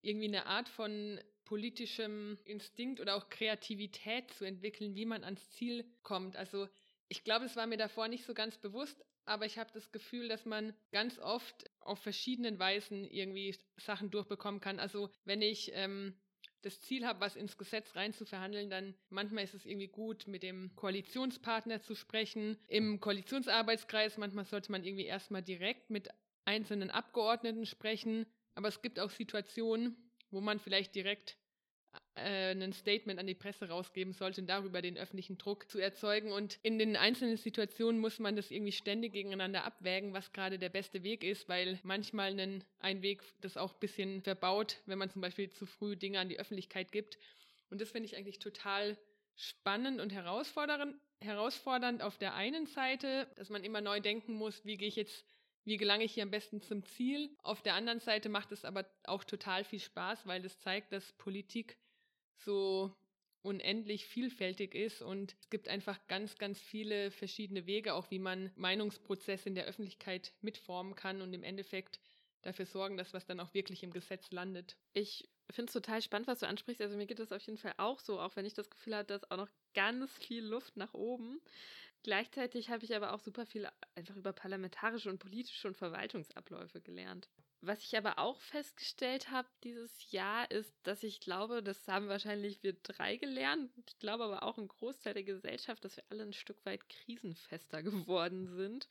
irgendwie 0.03 0.29
eine 0.29 0.47
Art 0.47 0.69
von 0.69 1.21
politischem 1.45 2.39
Instinkt 2.45 3.01
oder 3.01 3.17
auch 3.17 3.29
Kreativität 3.29 4.31
zu 4.33 4.45
entwickeln, 4.45 4.95
wie 4.95 5.05
man 5.05 5.25
ans 5.25 5.51
Ziel 5.51 5.85
kommt. 6.03 6.37
Also 6.37 6.69
ich 7.09 7.25
glaube, 7.25 7.45
es 7.45 7.57
war 7.57 7.67
mir 7.67 7.77
davor 7.77 8.09
nicht 8.09 8.25
so 8.25 8.35
ganz 8.35 8.57
bewusst, 8.57 9.05
aber 9.25 9.47
ich 9.47 9.59
habe 9.59 9.71
das 9.73 9.93
Gefühl, 9.93 10.29
dass 10.29 10.47
man 10.47 10.75
ganz 10.91 11.19
oft 11.19 11.71
auf 11.81 12.01
verschiedenen 12.01 12.59
Weisen 12.59 13.05
irgendwie 13.05 13.57
Sachen 13.77 14.11
durchbekommen 14.11 14.61
kann. 14.61 14.81
Also 14.81 15.11
wenn 15.25 15.43
ich 15.43 15.71
ähm, 15.75 16.15
das 16.63 16.81
Ziel 16.81 17.07
habe, 17.07 17.21
was 17.21 17.37
ins 17.37 17.59
Gesetz 17.59 17.95
rein 17.97 18.13
zu 18.13 18.25
verhandeln, 18.25 18.71
dann 18.71 18.95
manchmal 19.11 19.45
ist 19.45 19.55
es 19.55 19.67
irgendwie 19.67 19.89
gut, 19.89 20.27
mit 20.27 20.43
dem 20.43 20.75
Koalitionspartner 20.77 21.83
zu 21.83 21.95
sprechen. 21.95 22.57
Im 22.69 23.01
Koalitionsarbeitskreis, 23.01 24.17
manchmal 24.17 24.45
sollte 24.45 24.73
man 24.73 24.85
irgendwie 24.85 25.07
erstmal 25.07 25.43
direkt 25.43 25.91
mit 25.91 26.09
einzelnen 26.45 26.91
Abgeordneten 26.91 27.67
sprechen, 27.67 28.27
aber 28.55 28.69
es 28.69 28.83
gibt 28.83 29.01
auch 29.01 29.11
Situationen, 29.11 29.97
wo 30.31 30.41
man 30.41 30.59
vielleicht 30.59 30.95
direkt 30.95 31.37
äh, 32.15 32.53
ein 32.53 32.73
Statement 32.73 33.19
an 33.19 33.27
die 33.27 33.35
Presse 33.35 33.69
rausgeben 33.69 34.13
sollte, 34.13 34.43
darüber 34.43 34.83
den 34.83 34.97
öffentlichen 34.97 35.39
Druck 35.39 35.71
zu 35.71 35.79
erzeugen. 35.79 36.33
Und 36.33 36.59
in 36.63 36.79
den 36.79 36.97
einzelnen 36.97 37.37
Situationen 37.37 38.01
muss 38.01 38.19
man 38.19 38.37
das 38.37 38.51
irgendwie 38.51 38.73
ständig 38.73 39.13
gegeneinander 39.13 39.65
abwägen, 39.65 40.13
was 40.13 40.33
gerade 40.33 40.59
der 40.59 40.69
beste 40.69 41.03
Weg 41.03 41.25
ist, 41.25 41.49
weil 41.49 41.79
manchmal 41.83 42.39
ein, 42.39 42.65
ein 42.81 43.03
Weg 43.03 43.23
das 43.41 43.57
auch 43.57 43.75
ein 43.75 43.81
bisschen 43.81 44.23
verbaut, 44.23 44.79
wenn 44.87 44.99
man 44.99 45.11
zum 45.11 45.23
Beispiel 45.23 45.51
zu 45.51 45.67
früh 45.67 45.97
Dinge 45.97 46.21
an 46.21 46.29
die 46.29 46.39
Öffentlichkeit 46.39 46.93
gibt. 46.93 47.19
Und 47.71 47.81
das 47.81 47.91
finde 47.91 48.07
ich 48.07 48.17
eigentlich 48.17 48.39
total 48.39 48.99
spannend 49.35 50.01
und 50.01 50.13
herausfordernd, 50.13 50.95
herausfordernd 51.21 52.03
auf 52.03 52.19
der 52.19 52.35
einen 52.35 52.67
Seite, 52.67 53.31
dass 53.37 53.49
man 53.49 53.65
immer 53.65 53.81
neu 53.81 54.01
denken 54.01 54.35
muss, 54.35 54.65
wie 54.65 54.77
gehe 54.77 54.89
ich 54.89 54.97
jetzt 54.97 55.25
wie 55.65 55.77
gelange 55.77 56.05
ich 56.05 56.15
hier 56.15 56.23
am 56.23 56.31
besten 56.31 56.61
zum 56.61 56.85
Ziel. 56.85 57.31
Auf 57.43 57.63
der 57.63 57.75
anderen 57.75 58.01
Seite 58.01 58.29
macht 58.29 58.53
es 58.53 58.65
aber 58.65 58.87
auch 59.05 59.25
total 59.25 59.65
viel 59.65 59.81
Spaß, 59.81 60.27
weil 60.27 60.45
es 60.45 60.59
zeigt, 60.59 60.93
dass 60.93 61.13
Politik 61.13 61.77
so 62.37 62.95
unendlich 63.43 64.07
vielfältig 64.07 64.75
ist 64.75 65.03
und 65.03 65.35
es 65.41 65.51
gibt 65.51 65.69
einfach 65.69 66.07
ganz, 66.07 66.39
ganz 66.39 66.61
viele 66.61 67.11
verschiedene 67.11 67.67
Wege, 67.67 67.95
auch 67.95 68.11
wie 68.11 68.21
man 68.21 68.53
Meinungsprozesse 68.55 69.49
in 69.49 69.57
der 69.57 69.65
Öffentlichkeit 69.65 70.33
mitformen 70.41 70.95
kann 70.95 71.21
und 71.21 71.33
im 71.33 71.43
Endeffekt 71.43 72.01
dafür 72.43 72.67
sorgen, 72.67 72.97
dass 72.97 73.15
was 73.15 73.27
dann 73.27 73.41
auch 73.41 73.53
wirklich 73.55 73.83
im 73.83 73.93
Gesetz 73.93 74.31
landet. 74.31 74.77
Ich 74.93 75.29
finde 75.51 75.71
es 75.71 75.73
total 75.73 76.03
spannend, 76.03 76.29
was 76.29 76.41
du 76.41 76.47
ansprichst. 76.47 76.81
Also 76.81 76.97
mir 76.97 77.07
geht 77.07 77.19
das 77.19 77.33
auf 77.33 77.43
jeden 77.43 77.59
Fall 77.59 77.75
auch 77.77 78.01
so, 78.01 78.21
auch 78.21 78.37
wenn 78.37 78.47
ich 78.47 78.55
das 78.55 78.71
Gefühl 78.71 78.95
habe, 78.95 79.07
dass 79.07 79.29
auch 79.31 79.37
noch 79.37 79.51
ganz 79.75 80.11
viel 80.19 80.45
Luft 80.45 80.77
nach 80.77 80.95
oben. 80.95 81.41
Gleichzeitig 82.03 82.71
habe 82.71 82.85
ich 82.85 82.95
aber 82.97 83.13
auch 83.13 83.21
super 83.21 83.47
viel 83.47 83.69
einfach 83.95 84.17
über 84.17 84.33
parlamentarische 84.33 85.09
und 85.11 85.19
politische 85.19 85.69
und 85.69 85.77
Verwaltungsabläufe 85.77 86.81
gelernt. 86.81 87.29
Was 87.65 87.85
ich 87.85 87.97
aber 87.97 88.19
auch 88.19 88.41
festgestellt 88.41 89.31
habe 89.31 89.47
dieses 89.63 90.11
Jahr 90.11 90.51
ist, 90.51 90.75
dass 90.83 91.05
ich 91.05 91.21
glaube, 91.21 91.63
das 91.63 91.87
haben 91.87 92.09
wahrscheinlich 92.09 92.61
wir 92.65 92.73
drei 92.73 93.19
gelernt. 93.19 93.71
Ich 93.87 94.01
glaube 94.01 94.25
aber 94.25 94.43
auch 94.43 94.59
ein 94.59 94.67
Großteil 94.67 95.15
der 95.15 95.23
Gesellschaft, 95.23 95.85
dass 95.85 95.97
wir 95.97 96.03
alle 96.09 96.25
ein 96.25 96.33
Stück 96.33 96.57
weit 96.67 96.81
krisenfester 96.89 97.83
geworden 97.85 98.49
sind. 98.49 98.89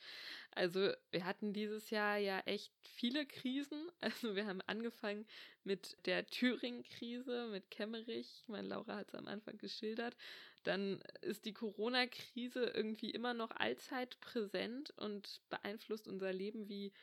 Also 0.51 0.89
wir 1.11 1.25
hatten 1.25 1.51
dieses 1.51 1.89
Jahr 1.89 2.15
ja 2.15 2.39
echt 2.45 2.71
viele 2.81 3.25
Krisen. 3.25 3.91
Also 3.99 4.35
wir 4.35 4.45
haben 4.47 4.61
angefangen 4.61 5.27
mit 5.65 5.97
der 6.05 6.25
Thüringen-Krise, 6.25 7.49
mit 7.51 7.69
Kemmerich. 7.71 8.45
Meine 8.47 8.69
Laura 8.69 8.95
hat 8.95 9.09
es 9.09 9.15
am 9.15 9.27
Anfang 9.27 9.57
geschildert. 9.57 10.15
Dann 10.63 11.01
ist 11.21 11.45
die 11.45 11.53
Corona-Krise 11.53 12.65
irgendwie 12.65 13.09
immer 13.09 13.33
noch 13.33 13.51
allzeit 13.51 14.19
präsent 14.21 14.91
und 14.97 15.41
beeinflusst 15.49 16.07
unser 16.07 16.31
Leben 16.33 16.67
wie 16.69 16.93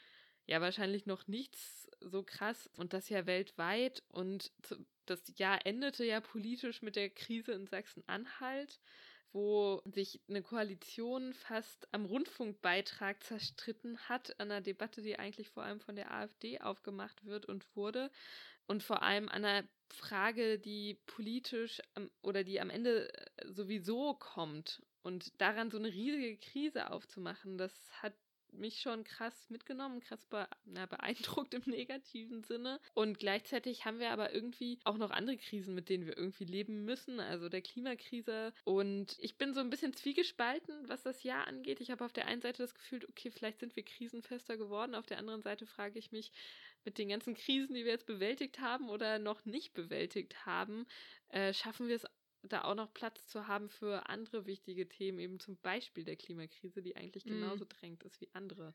ja 0.46 0.60
wahrscheinlich 0.60 1.06
noch 1.06 1.26
nichts 1.28 1.88
so 2.00 2.22
krass 2.22 2.68
und 2.76 2.92
das 2.92 3.08
ja 3.08 3.26
weltweit. 3.26 4.02
Und 4.08 4.50
das 5.06 5.22
Jahr 5.36 5.64
endete 5.66 6.04
ja 6.04 6.20
politisch 6.20 6.82
mit 6.82 6.96
der 6.96 7.10
Krise 7.10 7.52
in 7.52 7.66
Sachsen-Anhalt, 7.66 8.80
wo 9.32 9.82
sich 9.84 10.20
eine 10.28 10.42
Koalition 10.42 11.34
fast 11.34 11.86
am 11.92 12.06
Rundfunkbeitrag 12.06 13.22
zerstritten 13.22 13.98
hat, 14.08 14.40
an 14.40 14.50
einer 14.50 14.62
Debatte, 14.62 15.02
die 15.02 15.18
eigentlich 15.18 15.50
vor 15.50 15.64
allem 15.64 15.80
von 15.80 15.96
der 15.96 16.12
AfD 16.12 16.60
aufgemacht 16.60 17.26
wird 17.26 17.46
und 17.46 17.76
wurde. 17.76 18.10
Und 18.66 18.82
vor 18.82 19.02
allem 19.02 19.28
an 19.28 19.44
einer 19.44 19.68
Frage, 19.90 20.58
die 20.58 20.94
politisch 21.06 21.80
oder 22.22 22.44
die 22.44 22.60
am 22.60 22.70
Ende 22.70 23.12
äh, 23.12 23.52
sowieso 23.52 24.14
kommt 24.14 24.82
und 25.02 25.40
daran 25.40 25.70
so 25.70 25.78
eine 25.78 25.88
riesige 25.88 26.36
Krise 26.36 26.90
aufzumachen, 26.90 27.58
das 27.58 27.72
hat 28.02 28.14
mich 28.58 28.80
schon 28.80 29.04
krass 29.04 29.48
mitgenommen, 29.50 30.00
krass 30.00 30.24
be 30.26 30.46
na, 30.64 30.86
beeindruckt 30.86 31.54
im 31.54 31.62
negativen 31.66 32.44
Sinne. 32.44 32.80
Und 32.94 33.18
gleichzeitig 33.18 33.84
haben 33.84 33.98
wir 33.98 34.10
aber 34.10 34.34
irgendwie 34.34 34.78
auch 34.84 34.98
noch 34.98 35.10
andere 35.10 35.36
Krisen, 35.36 35.74
mit 35.74 35.88
denen 35.88 36.06
wir 36.06 36.16
irgendwie 36.16 36.44
leben 36.44 36.84
müssen, 36.84 37.20
also 37.20 37.48
der 37.48 37.62
Klimakrise. 37.62 38.52
Und 38.64 39.16
ich 39.20 39.36
bin 39.36 39.54
so 39.54 39.60
ein 39.60 39.70
bisschen 39.70 39.94
zwiegespalten, 39.94 40.88
was 40.88 41.02
das 41.02 41.22
Jahr 41.22 41.46
angeht. 41.46 41.80
Ich 41.80 41.90
habe 41.90 42.04
auf 42.04 42.12
der 42.12 42.26
einen 42.26 42.40
Seite 42.40 42.62
das 42.62 42.74
Gefühl, 42.74 43.04
okay, 43.08 43.30
vielleicht 43.30 43.60
sind 43.60 43.76
wir 43.76 43.84
krisenfester 43.84 44.56
geworden. 44.56 44.94
Auf 44.94 45.06
der 45.06 45.18
anderen 45.18 45.42
Seite 45.42 45.66
frage 45.66 45.98
ich 45.98 46.12
mich, 46.12 46.32
mit 46.84 46.98
den 46.98 47.08
ganzen 47.08 47.34
Krisen, 47.34 47.74
die 47.74 47.84
wir 47.84 47.92
jetzt 47.92 48.06
bewältigt 48.06 48.60
haben 48.60 48.88
oder 48.88 49.18
noch 49.18 49.44
nicht 49.44 49.74
bewältigt 49.74 50.46
haben, 50.46 50.86
äh, 51.28 51.52
schaffen 51.52 51.88
wir 51.88 51.96
es 51.96 52.06
da 52.42 52.64
auch 52.64 52.74
noch 52.74 52.92
Platz 52.94 53.26
zu 53.26 53.46
haben 53.46 53.68
für 53.68 54.08
andere 54.08 54.46
wichtige 54.46 54.88
Themen, 54.88 55.18
eben 55.18 55.40
zum 55.40 55.56
Beispiel 55.56 56.04
der 56.04 56.16
Klimakrise, 56.16 56.82
die 56.82 56.96
eigentlich 56.96 57.24
mhm. 57.24 57.30
genauso 57.30 57.64
drängt 57.64 58.04
ist 58.04 58.20
wie 58.20 58.28
andere 58.32 58.74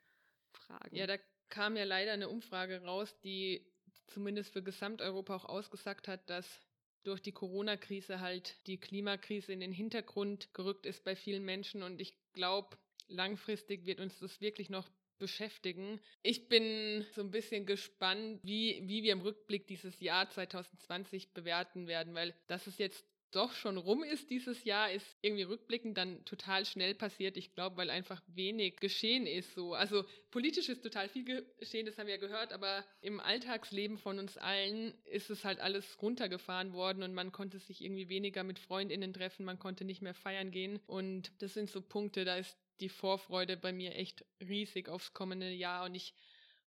Fragen. 0.52 0.96
Ja, 0.96 1.08
da 1.08 1.18
kam 1.50 1.76
ja 1.76 1.84
leider 1.84 2.14
eine 2.14 2.30
Umfrage 2.30 2.84
raus, 2.84 3.16
die 3.22 3.66
zumindest 4.08 4.54
für 4.54 4.64
Gesamteuropa 4.64 5.36
auch 5.36 5.46
ausgesagt 5.46 6.08
hat, 6.08 6.30
dass 6.30 6.60
durch 7.04 7.22
die 7.22 7.32
Corona-Krise 7.32 8.20
halt 8.20 8.56
die 8.68 8.80
Klimakrise 8.80 9.52
in 9.52 9.60
den 9.60 9.74
Hintergrund 9.74 10.54
gerückt 10.54 10.86
ist 10.86 11.04
bei 11.04 11.16
vielen 11.16 11.44
Menschen. 11.44 11.84
Und 11.84 12.00
ich 12.00 12.16
glaube, 12.32 12.78
langfristig 13.08 13.86
wird 13.86 14.00
uns 14.00 14.20
das 14.20 14.40
wirklich 14.42 14.70
noch 14.70 14.90
beschäftigen. 15.20 16.02
Ich 16.22 16.48
bin 16.50 17.06
so 17.14 17.22
ein 17.22 17.32
bisschen 17.32 17.66
gespannt, 17.66 18.40
wie, 18.44 18.82
wie 18.88 19.04
wir 19.04 19.14
im 19.14 19.22
Rückblick 19.22 19.68
dieses 19.68 20.00
Jahr 20.00 20.30
2020 20.30 21.34
bewerten 21.34 21.88
werden, 21.88 22.14
weil 22.14 22.34
das 22.48 22.68
ist 22.68 22.80
jetzt 22.80 23.06
doch 23.36 23.54
schon 23.54 23.78
rum 23.78 24.04
ist 24.04 24.30
dieses 24.30 24.64
Jahr, 24.64 24.92
ist 24.92 25.18
irgendwie 25.22 25.44
rückblickend 25.44 25.98
dann 25.98 26.24
total 26.26 26.66
schnell 26.66 26.96
passiert. 26.96 27.38
Ich 27.38 27.54
glaube, 27.54 27.78
weil 27.78 27.90
einfach 27.90 28.22
wenig 28.28 28.78
geschehen 28.78 29.28
ist 29.28 29.54
so. 29.54 29.74
Also 29.74 30.06
politisch 30.32 30.70
ist 30.70 30.84
total 30.84 31.10
viel 31.10 31.26
geschehen, 31.60 31.86
das 31.86 31.98
haben 31.98 32.08
wir 32.08 32.16
ja 32.16 32.20
gehört, 32.20 32.54
aber 32.54 32.86
im 33.02 33.20
Alltagsleben 33.20 33.98
von 33.98 34.20
uns 34.20 34.38
allen 34.38 34.94
ist 35.06 35.30
es 35.30 35.44
halt 35.44 35.60
alles 35.60 36.02
runtergefahren 36.02 36.74
worden 36.74 37.04
und 37.04 37.14
man 37.14 37.32
konnte 37.32 37.60
sich 37.60 37.84
irgendwie 37.84 38.10
weniger 38.10 38.44
mit 38.44 38.60
Freundinnen 38.60 39.14
treffen, 39.14 39.46
man 39.46 39.60
konnte 39.60 39.86
nicht 39.86 40.02
mehr 40.02 40.14
feiern 40.14 40.52
gehen 40.52 40.80
und 40.88 41.32
das 41.42 41.54
sind 41.54 41.70
so 41.70 41.82
Punkte, 41.82 42.26
da 42.26 42.38
ist 42.38 42.58
die 42.80 42.90
Vorfreude 42.90 43.58
bei 43.58 43.72
mir 43.72 43.96
echt 43.96 44.26
riesig 44.42 44.90
aufs 44.90 45.14
kommende 45.14 45.52
Jahr 45.52 45.86
und 45.86 45.96
ich 45.96 46.14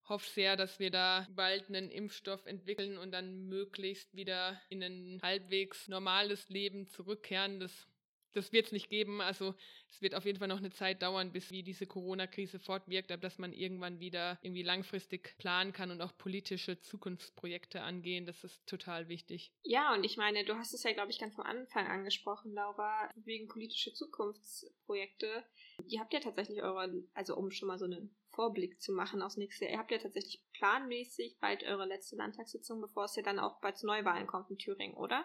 hoffe 0.08 0.28
sehr, 0.28 0.56
dass 0.56 0.78
wir 0.78 0.90
da 0.90 1.26
bald 1.34 1.68
einen 1.68 1.90
Impfstoff 1.90 2.46
entwickeln 2.46 2.98
und 2.98 3.12
dann 3.12 3.48
möglichst 3.48 4.14
wieder 4.14 4.60
in 4.68 4.82
ein 4.82 5.20
halbwegs 5.22 5.88
normales 5.88 6.48
Leben 6.48 6.86
zurückkehren. 6.86 7.60
Das, 7.60 7.88
das 8.32 8.52
wird 8.52 8.66
es 8.66 8.72
nicht 8.72 8.88
geben. 8.88 9.20
Also 9.20 9.54
es 9.90 10.02
wird 10.02 10.14
auf 10.14 10.24
jeden 10.24 10.38
Fall 10.38 10.48
noch 10.48 10.58
eine 10.58 10.70
Zeit 10.70 11.02
dauern, 11.02 11.32
bis 11.32 11.50
wie 11.50 11.62
diese 11.62 11.86
Corona-Krise 11.86 12.58
fortwirkt, 12.58 13.10
aber 13.10 13.22
dass 13.22 13.38
man 13.38 13.52
irgendwann 13.52 13.98
wieder 13.98 14.38
irgendwie 14.42 14.62
langfristig 14.62 15.36
planen 15.38 15.72
kann 15.72 15.90
und 15.90 16.00
auch 16.02 16.16
politische 16.16 16.80
Zukunftsprojekte 16.80 17.80
angehen. 17.80 18.26
Das 18.26 18.44
ist 18.44 18.66
total 18.66 19.08
wichtig. 19.08 19.52
Ja, 19.62 19.94
und 19.94 20.04
ich 20.04 20.16
meine, 20.16 20.44
du 20.44 20.54
hast 20.54 20.74
es 20.74 20.82
ja, 20.82 20.92
glaube 20.92 21.10
ich, 21.10 21.18
ganz 21.18 21.34
vom 21.34 21.44
Anfang 21.44 21.86
angesprochen, 21.86 22.52
Laura, 22.52 23.10
wegen 23.16 23.48
politische 23.48 23.92
Zukunftsprojekte. 23.92 25.44
Ihr 25.88 26.00
habt 26.00 26.12
ja 26.12 26.20
tatsächlich 26.20 26.62
eure, 26.62 26.92
also 27.14 27.36
um 27.36 27.50
schon 27.50 27.68
mal 27.68 27.78
so 27.78 27.86
eine 27.86 28.08
Vorblick 28.36 28.80
zu 28.80 28.92
machen 28.92 29.22
aufs 29.22 29.36
nächste 29.36 29.64
Jahr. 29.64 29.72
Ihr 29.72 29.78
habt 29.78 29.90
ja 29.90 29.98
tatsächlich 29.98 30.44
planmäßig 30.52 31.38
bald 31.40 31.64
eure 31.64 31.86
letzte 31.86 32.16
Landtagssitzung, 32.16 32.80
bevor 32.80 33.06
es 33.06 33.16
ja 33.16 33.22
dann 33.22 33.38
auch 33.38 33.60
bald 33.60 33.78
zu 33.78 33.86
Neuwahlen 33.86 34.26
kommt 34.26 34.50
in 34.50 34.58
Thüringen, 34.58 34.96
oder? 34.96 35.24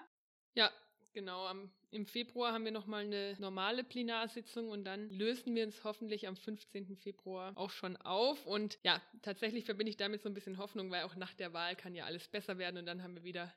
Ja, 0.53 0.71
genau. 1.13 1.45
Am, 1.45 1.71
Im 1.91 2.07
Februar 2.07 2.53
haben 2.53 2.65
wir 2.65 2.71
nochmal 2.71 3.03
eine 3.03 3.35
normale 3.39 3.83
Plenarsitzung 3.83 4.69
und 4.69 4.85
dann 4.85 5.09
lösen 5.09 5.53
wir 5.53 5.65
uns 5.65 5.83
hoffentlich 5.83 6.27
am 6.27 6.37
15. 6.37 6.97
Februar 6.97 7.51
auch 7.55 7.69
schon 7.69 7.97
auf. 7.97 8.45
Und 8.47 8.79
ja, 8.83 9.01
tatsächlich 9.21 9.65
verbinde 9.65 9.91
ich 9.91 9.97
damit 9.97 10.21
so 10.21 10.29
ein 10.29 10.33
bisschen 10.33 10.57
Hoffnung, 10.57 10.89
weil 10.89 11.03
auch 11.03 11.15
nach 11.15 11.33
der 11.33 11.53
Wahl 11.53 11.75
kann 11.75 11.93
ja 11.93 12.05
alles 12.05 12.27
besser 12.29 12.57
werden 12.57 12.77
und 12.77 12.85
dann 12.85 13.03
haben 13.03 13.15
wir 13.15 13.23
wieder 13.23 13.53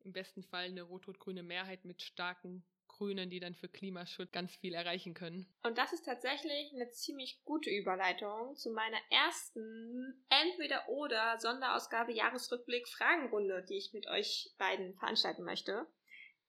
im 0.00 0.12
besten 0.12 0.42
Fall 0.42 0.64
eine 0.64 0.82
rot-rot-grüne 0.82 1.42
Mehrheit 1.42 1.84
mit 1.84 2.02
starken 2.02 2.64
Grünen, 2.96 3.30
die 3.30 3.40
dann 3.40 3.54
für 3.54 3.68
Klimaschutz 3.68 4.30
ganz 4.30 4.54
viel 4.54 4.74
erreichen 4.74 5.14
können. 5.14 5.46
Und 5.62 5.78
das 5.78 5.92
ist 5.92 6.04
tatsächlich 6.04 6.72
eine 6.74 6.90
ziemlich 6.90 7.42
gute 7.44 7.70
Überleitung 7.70 8.56
zu 8.56 8.70
meiner 8.70 8.98
ersten 9.10 10.24
Entweder-Oder 10.28 11.38
Sonderausgabe 11.38 12.12
Jahresrückblick 12.12 12.88
Fragenrunde, 12.88 13.64
die 13.68 13.76
ich 13.76 13.92
mit 13.92 14.06
euch 14.08 14.54
beiden 14.58 14.94
veranstalten 14.94 15.44
möchte. 15.44 15.86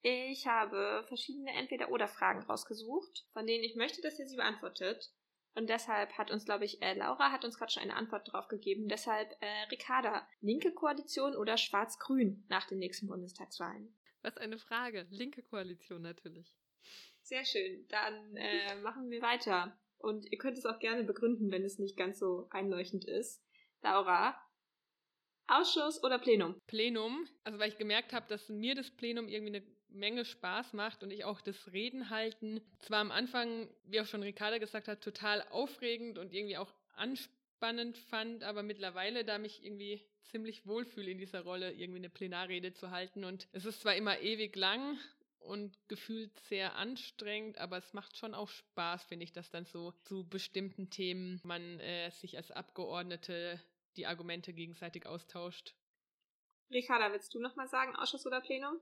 Ich 0.02 0.46
habe 0.46 1.04
verschiedene 1.08 1.52
Entweder-Oder-Fragen 1.54 2.44
rausgesucht, 2.44 3.26
von 3.34 3.48
denen 3.48 3.64
ich 3.64 3.76
möchte, 3.76 4.02
dass 4.02 4.20
ihr 4.20 4.28
sie 4.28 4.36
beantwortet. 4.36 5.12
Und 5.56 5.70
deshalb 5.70 6.18
hat 6.18 6.32
uns, 6.32 6.46
glaube 6.46 6.66
ich, 6.66 6.82
äh, 6.82 6.94
Laura 6.94 7.32
hat 7.32 7.46
uns 7.46 7.58
gerade 7.58 7.72
schon 7.72 7.82
eine 7.82 7.96
Antwort 7.96 8.32
drauf 8.32 8.48
gegeben. 8.50 8.88
Deshalb, 8.90 9.32
äh, 9.42 9.64
Ricarda, 9.72 10.28
linke 10.42 10.74
Koalition 10.74 11.36
oder 11.36 11.58
schwarz-grün 11.58 12.46
nach 12.50 12.68
den 12.68 12.80
nächsten 12.80 13.08
Bundestagswahlen? 13.08 13.98
Was 14.26 14.38
eine 14.38 14.58
Frage. 14.58 15.06
Linke 15.12 15.44
Koalition 15.44 16.02
natürlich. 16.02 16.58
Sehr 17.22 17.46
schön. 17.46 17.88
Dann 17.90 18.36
äh, 18.36 18.76
machen 18.82 19.12
wir 19.12 19.22
weiter. 19.22 19.78
Und 20.00 20.32
ihr 20.32 20.40
könnt 20.40 20.58
es 20.58 20.66
auch 20.66 20.80
gerne 20.80 21.04
begründen, 21.04 21.52
wenn 21.52 21.64
es 21.64 21.78
nicht 21.78 21.96
ganz 21.96 22.18
so 22.18 22.48
einleuchtend 22.50 23.06
ist. 23.06 23.44
Laura, 23.84 24.36
Ausschuss 25.46 26.04
oder 26.04 26.18
Plenum? 26.18 26.60
Plenum. 26.66 27.28
Also 27.44 27.60
weil 27.60 27.70
ich 27.70 27.78
gemerkt 27.78 28.14
habe, 28.14 28.26
dass 28.28 28.50
mir 28.50 28.74
das 28.74 28.90
Plenum 28.90 29.28
irgendwie 29.28 29.58
eine 29.58 29.68
Menge 29.90 30.26
Spaß 30.26 30.74
macht 30.74 31.04
und 31.04 31.12
ich 31.12 31.24
auch 31.24 31.42
das 31.42 31.72
Reden 31.72 32.10
halten. 32.10 32.62
Zwar 32.80 33.02
am 33.02 33.12
Anfang, 33.12 33.70
wie 33.84 34.02
auch 34.02 34.08
schon 34.08 34.24
Ricarda 34.24 34.58
gesagt 34.58 34.88
hat, 34.88 35.04
total 35.04 35.44
aufregend 35.52 36.18
und 36.18 36.34
irgendwie 36.34 36.58
auch 36.58 36.74
anspannend 37.56 37.98
fand, 37.98 38.44
aber 38.44 38.64
mittlerweile, 38.64 39.24
da 39.24 39.38
mich 39.38 39.64
irgendwie 39.64 40.06
ziemlich 40.24 40.66
wohlfühle 40.66 41.10
in 41.10 41.18
dieser 41.18 41.42
Rolle, 41.42 41.72
irgendwie 41.72 42.00
eine 42.00 42.10
Plenarrede 42.10 42.74
zu 42.74 42.92
halten. 42.92 43.24
Und 43.24 43.48
es 43.54 43.66
ist 43.66 43.82
zwar 43.82 43.96
immer 43.96 44.20
ewig 44.20 44.56
lang 44.56 45.00
und 45.40 45.78
gefühlt 45.88 46.38
sehr 46.42 46.76
anstrengend, 46.76 47.58
aber 47.58 47.78
es 47.78 47.94
macht 47.94 48.18
schon 48.18 48.34
auch 48.34 48.50
Spaß, 48.50 49.06
finde 49.06 49.24
ich, 49.24 49.32
dass 49.32 49.52
dann 49.52 49.66
so 49.66 49.94
zu 50.04 50.28
bestimmten 50.28 50.90
Themen 50.90 51.40
man 51.44 51.80
äh, 51.80 52.12
sich 52.12 52.36
als 52.36 52.52
Abgeordnete 52.52 53.62
die 53.96 54.08
Argumente 54.08 54.52
gegenseitig 54.54 55.06
austauscht. 55.06 55.76
Ricarda, 56.72 57.12
willst 57.14 57.34
du 57.34 57.40
nochmal 57.40 57.68
sagen, 57.68 57.96
Ausschuss 57.96 58.26
oder 58.26 58.42
Plenum? 58.42 58.80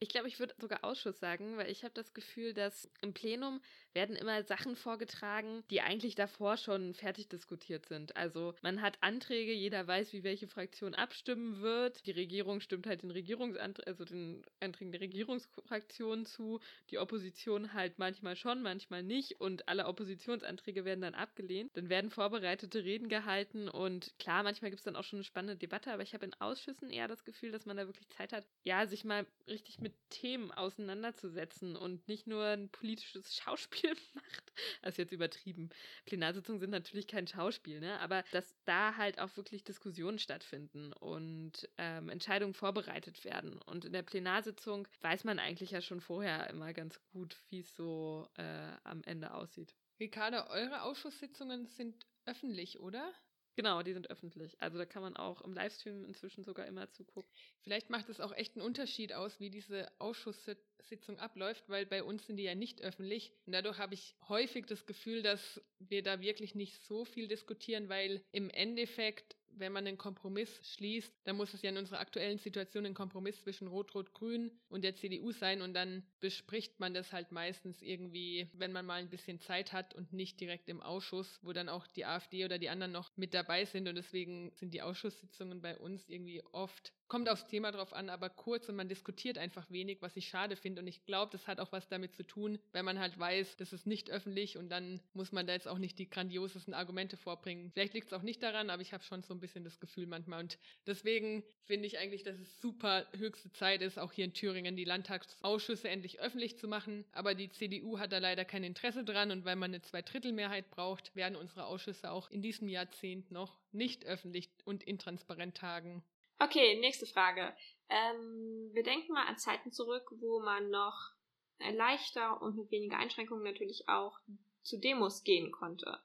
Ich 0.00 0.10
glaube, 0.10 0.28
ich 0.28 0.38
würde 0.38 0.54
sogar 0.58 0.84
Ausschuss 0.84 1.18
sagen, 1.18 1.56
weil 1.56 1.70
ich 1.72 1.82
habe 1.82 1.92
das 1.92 2.14
Gefühl, 2.14 2.54
dass 2.54 2.88
im 3.00 3.14
Plenum 3.14 3.60
werden 3.94 4.14
immer 4.14 4.44
Sachen 4.44 4.76
vorgetragen, 4.76 5.64
die 5.70 5.80
eigentlich 5.80 6.14
davor 6.14 6.56
schon 6.56 6.94
fertig 6.94 7.28
diskutiert 7.28 7.86
sind. 7.86 8.16
Also 8.16 8.54
man 8.62 8.80
hat 8.80 8.98
Anträge, 9.00 9.52
jeder 9.52 9.88
weiß, 9.88 10.12
wie 10.12 10.22
welche 10.22 10.46
Fraktion 10.46 10.94
abstimmen 10.94 11.62
wird. 11.62 12.06
Die 12.06 12.12
Regierung 12.12 12.60
stimmt 12.60 12.86
halt 12.86 13.02
den 13.02 13.10
Regierungsanträgen, 13.10 13.88
also 13.88 14.04
den 14.04 14.44
Anträgen 14.60 14.92
der 14.92 15.00
Regierungsfraktion 15.00 16.26
zu. 16.26 16.60
Die 16.90 16.98
Opposition 16.98 17.72
halt 17.72 17.98
manchmal 17.98 18.36
schon, 18.36 18.62
manchmal 18.62 19.02
nicht. 19.02 19.40
Und 19.40 19.66
alle 19.68 19.86
Oppositionsanträge 19.86 20.84
werden 20.84 21.00
dann 21.00 21.14
abgelehnt. 21.14 21.76
Dann 21.76 21.88
werden 21.88 22.10
vorbereitete 22.10 22.84
Reden 22.84 23.08
gehalten 23.08 23.68
und 23.68 24.14
klar, 24.20 24.44
manchmal 24.44 24.70
gibt 24.70 24.78
es 24.80 24.84
dann 24.84 24.94
auch 24.94 25.02
schon 25.02 25.18
eine 25.18 25.24
spannende 25.24 25.56
Debatte, 25.56 25.92
aber 25.92 26.04
ich 26.04 26.14
habe 26.14 26.24
in 26.24 26.34
Ausschüssen 26.34 26.90
eher 26.90 27.08
das 27.08 27.24
Gefühl, 27.24 27.50
dass 27.50 27.66
man 27.66 27.76
da 27.76 27.86
wirklich 27.86 28.08
Zeit 28.10 28.32
hat, 28.32 28.46
ja, 28.62 28.86
sich 28.86 29.04
mal 29.04 29.26
richtig 29.48 29.80
mit 29.80 29.87
mit 29.88 30.10
Themen 30.10 30.50
auseinanderzusetzen 30.52 31.74
und 31.74 32.06
nicht 32.08 32.26
nur 32.26 32.44
ein 32.44 32.68
politisches 32.68 33.34
Schauspiel 33.36 33.94
macht. 34.14 34.52
Das 34.82 34.90
ist 34.90 34.98
jetzt 34.98 35.12
übertrieben. 35.12 35.70
Plenarsitzungen 36.04 36.60
sind 36.60 36.70
natürlich 36.70 37.06
kein 37.06 37.26
Schauspiel, 37.26 37.80
ne? 37.80 37.98
aber 38.00 38.22
dass 38.32 38.54
da 38.66 38.96
halt 38.96 39.18
auch 39.18 39.34
wirklich 39.36 39.64
Diskussionen 39.64 40.18
stattfinden 40.18 40.92
und 40.92 41.68
ähm, 41.78 42.10
Entscheidungen 42.10 42.54
vorbereitet 42.54 43.24
werden. 43.24 43.60
Und 43.62 43.86
in 43.86 43.92
der 43.92 44.02
Plenarsitzung 44.02 44.86
weiß 45.00 45.24
man 45.24 45.38
eigentlich 45.38 45.70
ja 45.70 45.80
schon 45.80 46.00
vorher 46.00 46.50
immer 46.50 46.74
ganz 46.74 47.00
gut, 47.12 47.36
wie 47.48 47.60
es 47.60 47.74
so 47.74 48.28
äh, 48.36 48.42
am 48.84 49.02
Ende 49.04 49.32
aussieht. 49.32 49.74
Ricarda, 49.98 50.48
eure 50.50 50.82
Ausschusssitzungen 50.82 51.66
sind 51.66 52.06
öffentlich, 52.26 52.78
oder? 52.80 53.12
Genau, 53.58 53.82
die 53.82 53.92
sind 53.92 54.08
öffentlich. 54.08 54.54
Also 54.62 54.78
da 54.78 54.86
kann 54.86 55.02
man 55.02 55.16
auch 55.16 55.40
im 55.40 55.52
Livestream 55.52 56.04
inzwischen 56.04 56.44
sogar 56.44 56.66
immer 56.66 56.88
zugucken. 56.92 57.28
Vielleicht 57.62 57.90
macht 57.90 58.08
es 58.08 58.20
auch 58.20 58.30
echt 58.30 58.54
einen 58.54 58.64
Unterschied 58.64 59.12
aus, 59.12 59.40
wie 59.40 59.50
diese 59.50 59.90
Ausschusssitzung 59.98 61.18
abläuft, 61.18 61.68
weil 61.68 61.84
bei 61.84 62.04
uns 62.04 62.24
sind 62.24 62.36
die 62.36 62.44
ja 62.44 62.54
nicht 62.54 62.80
öffentlich. 62.82 63.32
Und 63.46 63.54
dadurch 63.54 63.78
habe 63.78 63.94
ich 63.94 64.14
häufig 64.28 64.66
das 64.66 64.86
Gefühl, 64.86 65.22
dass 65.22 65.60
wir 65.80 66.04
da 66.04 66.20
wirklich 66.20 66.54
nicht 66.54 66.80
so 66.84 67.04
viel 67.04 67.26
diskutieren, 67.26 67.88
weil 67.88 68.22
im 68.30 68.48
Endeffekt 68.48 69.34
wenn 69.58 69.72
man 69.72 69.86
einen 69.86 69.98
Kompromiss 69.98 70.60
schließt, 70.62 71.12
dann 71.24 71.36
muss 71.36 71.54
es 71.54 71.62
ja 71.62 71.70
in 71.70 71.76
unserer 71.76 72.00
aktuellen 72.00 72.38
Situation 72.38 72.86
ein 72.86 72.94
Kompromiss 72.94 73.40
zwischen 73.42 73.68
Rot-Rot-Grün 73.68 74.50
und 74.68 74.82
der 74.82 74.94
CDU 74.94 75.32
sein 75.32 75.62
und 75.62 75.74
dann 75.74 76.02
bespricht 76.20 76.80
man 76.80 76.94
das 76.94 77.12
halt 77.12 77.32
meistens 77.32 77.82
irgendwie, 77.82 78.48
wenn 78.54 78.72
man 78.72 78.86
mal 78.86 79.00
ein 79.00 79.10
bisschen 79.10 79.40
Zeit 79.40 79.72
hat 79.72 79.94
und 79.94 80.12
nicht 80.12 80.40
direkt 80.40 80.68
im 80.68 80.80
Ausschuss, 80.80 81.38
wo 81.42 81.52
dann 81.52 81.68
auch 81.68 81.86
die 81.86 82.04
AfD 82.04 82.44
oder 82.44 82.58
die 82.58 82.68
anderen 82.68 82.92
noch 82.92 83.16
mit 83.16 83.34
dabei 83.34 83.64
sind 83.64 83.88
und 83.88 83.96
deswegen 83.96 84.52
sind 84.54 84.74
die 84.74 84.82
Ausschusssitzungen 84.82 85.60
bei 85.60 85.76
uns 85.76 86.08
irgendwie 86.08 86.42
oft 86.52 86.92
kommt 87.08 87.28
aufs 87.28 87.46
Thema 87.46 87.72
drauf 87.72 87.92
an, 87.92 88.10
aber 88.10 88.28
kurz 88.28 88.68
und 88.68 88.76
man 88.76 88.88
diskutiert 88.88 89.38
einfach 89.38 89.68
wenig, 89.70 90.02
was 90.02 90.16
ich 90.16 90.28
schade 90.28 90.56
finde. 90.56 90.82
Und 90.82 90.88
ich 90.88 91.04
glaube, 91.04 91.32
das 91.32 91.46
hat 91.46 91.58
auch 91.58 91.72
was 91.72 91.88
damit 91.88 92.14
zu 92.14 92.22
tun, 92.22 92.58
wenn 92.72 92.84
man 92.84 92.98
halt 92.98 93.18
weiß, 93.18 93.56
das 93.56 93.72
ist 93.72 93.86
nicht 93.86 94.10
öffentlich 94.10 94.58
und 94.58 94.68
dann 94.68 95.00
muss 95.14 95.32
man 95.32 95.46
da 95.46 95.54
jetzt 95.54 95.68
auch 95.68 95.78
nicht 95.78 95.98
die 95.98 96.08
grandiosesten 96.08 96.74
Argumente 96.74 97.16
vorbringen. 97.16 97.70
Vielleicht 97.72 97.94
liegt 97.94 98.08
es 98.08 98.12
auch 98.12 98.22
nicht 98.22 98.42
daran, 98.42 98.70
aber 98.70 98.82
ich 98.82 98.92
habe 98.92 99.02
schon 99.04 99.22
so 99.22 99.34
ein 99.34 99.40
bisschen 99.40 99.64
das 99.64 99.80
Gefühl 99.80 100.06
manchmal. 100.06 100.40
Und 100.40 100.58
deswegen 100.86 101.42
finde 101.64 101.86
ich 101.86 101.98
eigentlich, 101.98 102.22
dass 102.22 102.38
es 102.38 102.60
super 102.60 103.06
höchste 103.16 103.50
Zeit 103.52 103.82
ist, 103.82 103.98
auch 103.98 104.12
hier 104.12 104.26
in 104.26 104.34
Thüringen 104.34 104.76
die 104.76 104.84
Landtagsausschüsse 104.84 105.88
endlich 105.88 106.20
öffentlich 106.20 106.58
zu 106.58 106.68
machen. 106.68 107.04
Aber 107.12 107.34
die 107.34 107.50
CDU 107.50 107.98
hat 107.98 108.12
da 108.12 108.18
leider 108.18 108.44
kein 108.44 108.64
Interesse 108.64 109.04
dran 109.04 109.30
und 109.30 109.44
weil 109.44 109.56
man 109.56 109.70
eine 109.70 109.82
Zweidrittelmehrheit 109.82 110.70
braucht, 110.70 111.16
werden 111.16 111.36
unsere 111.36 111.66
Ausschüsse 111.66 112.10
auch 112.10 112.30
in 112.30 112.42
diesem 112.42 112.68
Jahrzehnt 112.68 113.30
noch 113.30 113.58
nicht 113.72 114.04
öffentlich 114.04 114.50
und 114.64 114.82
intransparent 114.82 115.56
tagen. 115.56 116.02
Okay, 116.38 116.78
nächste 116.80 117.06
Frage. 117.06 117.54
Ähm, 117.88 118.70
wir 118.72 118.82
denken 118.82 119.12
mal 119.12 119.26
an 119.26 119.38
Zeiten 119.38 119.72
zurück, 119.72 120.10
wo 120.20 120.40
man 120.40 120.70
noch 120.70 121.12
leichter 121.58 122.40
und 122.40 122.56
mit 122.56 122.70
weniger 122.70 122.98
Einschränkungen 122.98 123.42
natürlich 123.42 123.88
auch 123.88 124.18
zu 124.62 124.78
Demos 124.78 125.24
gehen 125.24 125.50
konnte. 125.50 125.98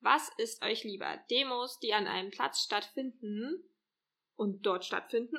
Was 0.00 0.30
ist 0.36 0.62
euch 0.62 0.84
lieber? 0.84 1.18
Demos, 1.30 1.78
die 1.78 1.94
an 1.94 2.06
einem 2.06 2.30
Platz 2.30 2.62
stattfinden, 2.62 3.64
und 4.36 4.66
dort 4.66 4.84
stattfinden 4.84 5.38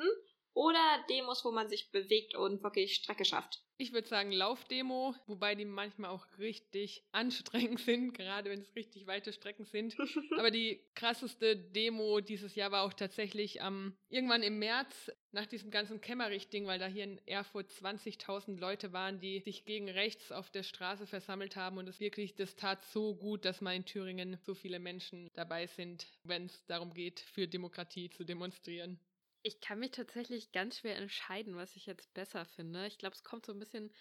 oder 0.56 1.04
Demos, 1.10 1.44
wo 1.44 1.52
man 1.52 1.68
sich 1.68 1.90
bewegt 1.92 2.34
und 2.34 2.62
wirklich 2.62 2.94
Strecke 2.94 3.26
schafft? 3.26 3.60
Ich 3.76 3.92
würde 3.92 4.08
sagen 4.08 4.32
Laufdemo, 4.32 5.14
wobei 5.26 5.54
die 5.54 5.66
manchmal 5.66 6.08
auch 6.08 6.26
richtig 6.38 7.04
anstrengend 7.12 7.78
sind, 7.84 8.14
gerade 8.14 8.48
wenn 8.48 8.62
es 8.62 8.74
richtig 8.74 9.06
weite 9.06 9.34
Strecken 9.34 9.66
sind. 9.66 9.94
Aber 10.38 10.50
die 10.50 10.80
krasseste 10.94 11.56
Demo 11.56 12.20
dieses 12.20 12.54
Jahr 12.54 12.70
war 12.70 12.84
auch 12.84 12.94
tatsächlich 12.94 13.60
am 13.60 13.88
ähm, 13.88 13.96
irgendwann 14.08 14.42
im 14.42 14.58
März 14.58 15.12
nach 15.30 15.44
diesem 15.44 15.70
ganzen 15.70 16.00
Kämmerich-Ding, 16.00 16.66
weil 16.66 16.78
da 16.78 16.86
hier 16.86 17.04
in 17.04 17.20
Erfurt 17.26 17.70
20.000 17.70 18.58
Leute 18.58 18.94
waren, 18.94 19.20
die 19.20 19.40
sich 19.40 19.66
gegen 19.66 19.90
rechts 19.90 20.32
auf 20.32 20.50
der 20.50 20.62
Straße 20.62 21.06
versammelt 21.06 21.56
haben 21.56 21.76
und 21.76 21.86
es 21.86 22.00
wirklich, 22.00 22.34
das 22.34 22.56
tat 22.56 22.82
so 22.82 23.14
gut, 23.14 23.44
dass 23.44 23.60
mal 23.60 23.76
in 23.76 23.84
Thüringen 23.84 24.38
so 24.46 24.54
viele 24.54 24.78
Menschen 24.78 25.28
dabei 25.34 25.66
sind, 25.66 26.06
wenn 26.24 26.46
es 26.46 26.64
darum 26.64 26.94
geht, 26.94 27.20
für 27.20 27.46
Demokratie 27.46 28.08
zu 28.08 28.24
demonstrieren. 28.24 28.98
Ich 29.46 29.60
kann 29.60 29.78
mich 29.78 29.92
tatsächlich 29.92 30.50
ganz 30.50 30.78
schwer 30.78 30.96
entscheiden, 30.96 31.54
was 31.54 31.76
ich 31.76 31.86
jetzt 31.86 32.12
besser 32.14 32.44
finde. 32.44 32.88
Ich 32.88 32.98
glaube, 32.98 33.14
es 33.14 33.22
kommt 33.22 33.46
so 33.46 33.52
ein 33.52 33.60
bisschen 33.60 33.92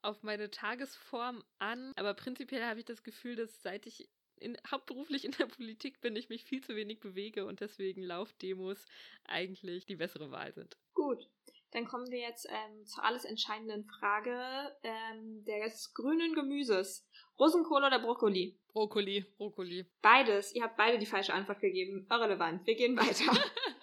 auf 0.00 0.22
meine 0.22 0.48
Tagesform 0.48 1.42
an. 1.58 1.92
Aber 1.96 2.14
prinzipiell 2.14 2.62
habe 2.62 2.78
ich 2.78 2.84
das 2.84 3.02
Gefühl, 3.02 3.34
dass 3.34 3.62
seit 3.62 3.84
ich 3.88 4.08
in, 4.36 4.56
hauptberuflich 4.70 5.24
in 5.24 5.32
der 5.32 5.46
Politik 5.46 6.00
bin, 6.02 6.14
ich 6.14 6.28
mich 6.28 6.44
viel 6.44 6.62
zu 6.62 6.76
wenig 6.76 7.00
bewege 7.00 7.46
und 7.46 7.58
deswegen 7.58 8.04
Laufdemos 8.04 8.86
eigentlich 9.24 9.86
die 9.86 9.96
bessere 9.96 10.30
Wahl 10.30 10.52
sind. 10.52 10.76
Gut, 10.94 11.28
dann 11.72 11.84
kommen 11.84 12.08
wir 12.12 12.20
jetzt 12.20 12.46
ähm, 12.48 12.86
zur 12.86 13.02
alles 13.02 13.24
entscheidenden 13.24 13.84
Frage 13.84 14.40
ähm, 14.84 15.44
des 15.44 15.94
grünen 15.94 16.32
Gemüses. 16.36 17.08
Rosenkohl 17.40 17.82
oder 17.82 17.98
Brokkoli? 17.98 18.56
Brokkoli. 18.68 19.24
Brokkoli. 19.36 19.84
Beides. 20.00 20.54
Ihr 20.54 20.62
habt 20.62 20.76
beide 20.76 20.98
die 20.98 21.06
falsche 21.06 21.34
Antwort 21.34 21.58
gegeben. 21.58 22.06
Irrelevant. 22.08 22.64
Wir 22.68 22.76
gehen 22.76 22.96
weiter. 22.96 23.36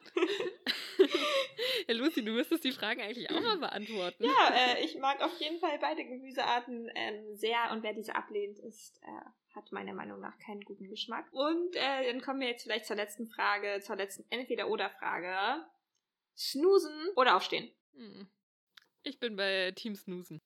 Ja, 1.90 1.96
Lucy, 1.96 2.24
du 2.24 2.34
müsstest 2.34 2.64
die 2.64 2.72
Fragen 2.72 3.02
eigentlich 3.02 3.32
auch 3.32 3.42
mal 3.42 3.58
beantworten. 3.58 4.24
Ja, 4.24 4.54
äh, 4.54 4.86
ich 4.86 4.96
mag 5.00 5.22
auf 5.22 5.36
jeden 5.40 5.58
Fall 5.58 5.80
beide 5.80 6.06
Gemüsearten 6.06 6.88
ähm, 6.94 7.36
sehr 7.36 7.72
und 7.72 7.82
wer 7.82 7.94
diese 7.94 8.16
ablehnt, 8.16 8.60
ist, 8.60 9.02
äh, 9.02 9.56
hat 9.56 9.72
meiner 9.72 9.96
Meinung 9.96 10.20
nach 10.20 10.38
keinen 10.38 10.62
guten 10.62 10.88
Geschmack. 10.88 11.26
Und 11.32 11.76
äh, 11.76 12.06
dann 12.06 12.22
kommen 12.22 12.42
wir 12.42 12.48
jetzt 12.48 12.62
vielleicht 12.62 12.86
zur 12.86 12.96
letzten 12.96 13.28
Frage, 13.28 13.82
zur 13.82 13.96
letzten 13.96 14.24
Entweder-Oder-Frage. 14.30 15.66
Snoosen 16.38 17.10
oder 17.16 17.36
aufstehen? 17.36 17.72
Hm. 17.96 18.30
Ich 19.02 19.20
bin 19.20 19.36
bei 19.36 19.72
Team 19.72 19.96
Snoosen. 19.96 20.42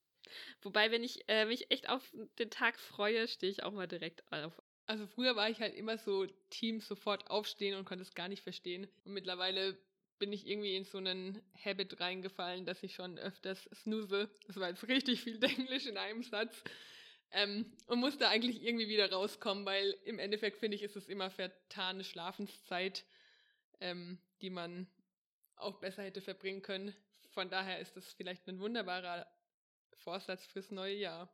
Wobei, 0.62 0.92
wenn 0.92 1.04
ich 1.04 1.28
äh, 1.28 1.44
mich 1.44 1.70
echt 1.72 1.90
auf 1.90 2.10
den 2.40 2.52
Tag 2.52 2.80
freue, 2.80 3.28
stehe 3.28 3.52
ich 3.52 3.64
auch 3.64 3.74
mal 3.74 3.88
direkt 3.88 4.24
auf. 4.32 4.62
Also 4.86 5.08
früher 5.08 5.36
war 5.36 5.50
ich 5.50 5.60
halt 5.60 5.76
immer 5.76 5.98
so 5.98 6.26
Team 6.50 6.80
sofort 6.80 7.30
aufstehen 7.30 7.78
und 7.78 7.84
konnte 7.84 8.04
es 8.04 8.16
gar 8.16 8.30
nicht 8.30 8.44
verstehen. 8.44 8.88
Und 9.04 9.12
mittlerweile 9.12 9.78
bin 10.24 10.32
ich 10.32 10.48
irgendwie 10.48 10.78
in 10.78 10.86
so 10.86 11.00
einen 11.00 11.44
Habit 11.66 12.00
reingefallen, 12.00 12.66
dass 12.66 12.82
ich 12.82 12.96
schon 12.96 13.20
öfters 13.20 13.70
snooze. 13.74 14.30
Das 14.48 14.56
war 14.56 14.70
jetzt 14.70 14.88
richtig 14.88 15.22
viel 15.22 15.44
Englisch 15.44 15.86
in 15.86 15.98
einem 15.98 16.24
Satz. 16.24 16.64
Ähm, 17.32 17.76
und 17.88 18.00
musste 18.00 18.30
eigentlich 18.30 18.64
irgendwie 18.64 18.88
wieder 18.88 19.12
rauskommen, 19.12 19.66
weil 19.66 19.98
im 20.06 20.20
Endeffekt 20.20 20.60
finde 20.60 20.78
ich, 20.78 20.82
ist 20.82 20.96
es 20.96 21.10
immer 21.10 21.30
vertane 21.30 22.06
Schlafenszeit, 22.06 23.04
ähm, 23.82 24.18
die 24.40 24.50
man 24.50 24.88
auch 25.58 25.82
besser 25.82 26.04
hätte 26.04 26.22
verbringen 26.22 26.62
können. 26.62 26.96
Von 27.34 27.50
daher 27.50 27.80
ist 27.80 27.98
es 27.98 28.14
vielleicht 28.14 28.48
ein 28.48 28.62
wunderbarer 28.62 29.28
Vorsatz 29.98 30.46
fürs 30.46 30.72
neue 30.72 30.96
Jahr. 30.96 31.30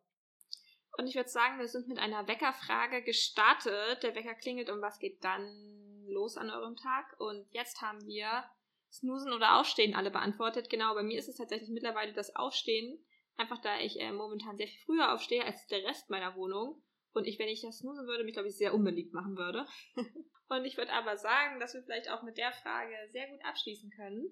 Und 0.97 1.05
ich 1.05 1.13
würde 1.13 1.29
sagen, 1.29 1.59
wir 1.59 1.67
sind 1.67 1.87
mit 1.87 1.99
einer 1.99 2.27
Weckerfrage 2.27 3.03
gestartet. 3.03 4.01
Der 4.01 4.15
Wecker 4.15 4.33
klingelt 4.33 4.71
und 4.71 4.81
was 4.81 4.97
geht 4.97 5.23
dann 5.23 6.07
los 6.07 6.37
an 6.37 6.49
eurem 6.49 6.75
Tag? 6.75 7.19
Und 7.19 7.45
jetzt 7.53 7.83
haben 7.83 8.03
wir 8.07 8.49
Snoosen 8.91 9.33
oder 9.33 9.59
Aufstehen 9.59 9.95
alle 9.95 10.11
beantwortet. 10.11 10.69
Genau, 10.69 10.93
bei 10.93 11.03
mir 11.03 11.19
ist 11.19 11.29
es 11.29 11.37
tatsächlich 11.37 11.69
mittlerweile 11.69 12.13
das 12.13 12.35
Aufstehen. 12.35 13.03
Einfach 13.37 13.61
da 13.61 13.79
ich 13.79 13.99
äh, 13.99 14.11
momentan 14.11 14.57
sehr 14.57 14.67
viel 14.67 14.81
früher 14.85 15.13
aufstehe 15.13 15.45
als 15.45 15.65
der 15.67 15.83
Rest 15.83 16.09
meiner 16.09 16.35
Wohnung. 16.35 16.81
Und 17.13 17.25
ich, 17.25 17.39
wenn 17.39 17.47
ich 17.47 17.61
das 17.61 17.79
snoosen 17.79 18.07
würde, 18.07 18.23
mich, 18.23 18.33
glaube 18.33 18.49
ich, 18.49 18.57
sehr 18.57 18.73
unbeliebt 18.73 19.13
machen 19.13 19.37
würde. 19.37 19.65
und 20.49 20.65
ich 20.65 20.77
würde 20.77 20.93
aber 20.93 21.17
sagen, 21.17 21.59
dass 21.59 21.73
wir 21.73 21.83
vielleicht 21.83 22.09
auch 22.09 22.23
mit 22.23 22.37
der 22.37 22.51
Frage 22.51 22.95
sehr 23.11 23.27
gut 23.27 23.43
abschließen 23.43 23.89
können. 23.91 24.25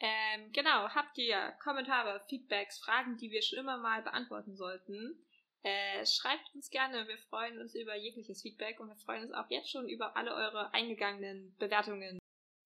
Ähm, 0.00 0.52
genau, 0.52 0.88
habt 0.88 1.16
ihr 1.18 1.54
Kommentare, 1.62 2.24
Feedbacks, 2.28 2.80
Fragen, 2.80 3.16
die 3.16 3.30
wir 3.30 3.42
schon 3.42 3.58
immer 3.58 3.78
mal 3.78 4.02
beantworten 4.02 4.56
sollten? 4.56 5.24
Äh, 5.62 6.04
schreibt 6.04 6.54
uns 6.54 6.68
gerne, 6.68 7.08
wir 7.08 7.18
freuen 7.30 7.58
uns 7.58 7.74
über 7.74 7.96
jegliches 7.96 8.42
Feedback 8.42 8.80
und 8.80 8.88
wir 8.88 8.96
freuen 8.96 9.24
uns 9.24 9.32
auch 9.32 9.48
jetzt 9.48 9.70
schon 9.70 9.88
über 9.88 10.16
alle 10.16 10.34
eure 10.34 10.74
eingegangenen 10.74 11.56
Bewertungen 11.58 12.18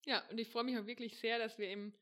ja, 0.05 0.23
und 0.29 0.37
ich 0.37 0.49
freue 0.49 0.63
mich 0.63 0.77
auch 0.77 0.85
wirklich 0.85 1.17
sehr, 1.17 1.39
dass 1.39 1.57
wir 1.57 1.69
im 1.69 1.93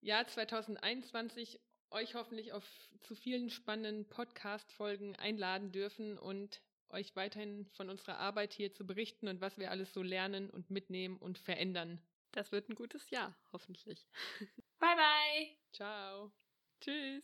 Jahr 0.00 0.26
2021 0.26 1.60
euch 1.90 2.14
hoffentlich 2.14 2.52
auf 2.52 2.64
zu 3.00 3.14
vielen 3.14 3.50
spannenden 3.50 4.08
Podcast-Folgen 4.08 5.16
einladen 5.16 5.72
dürfen 5.72 6.18
und 6.18 6.60
euch 6.90 7.14
weiterhin 7.16 7.66
von 7.72 7.90
unserer 7.90 8.18
Arbeit 8.18 8.52
hier 8.52 8.72
zu 8.72 8.86
berichten 8.86 9.28
und 9.28 9.40
was 9.40 9.58
wir 9.58 9.70
alles 9.70 9.92
so 9.92 10.02
lernen 10.02 10.50
und 10.50 10.70
mitnehmen 10.70 11.16
und 11.16 11.38
verändern. 11.38 12.00
Das 12.32 12.50
wird 12.50 12.68
ein 12.68 12.74
gutes 12.74 13.10
Jahr, 13.10 13.36
hoffentlich. 13.52 14.06
Bye, 14.80 14.96
bye. 14.96 15.56
Ciao. 15.72 16.32
Tschüss. 16.80 17.22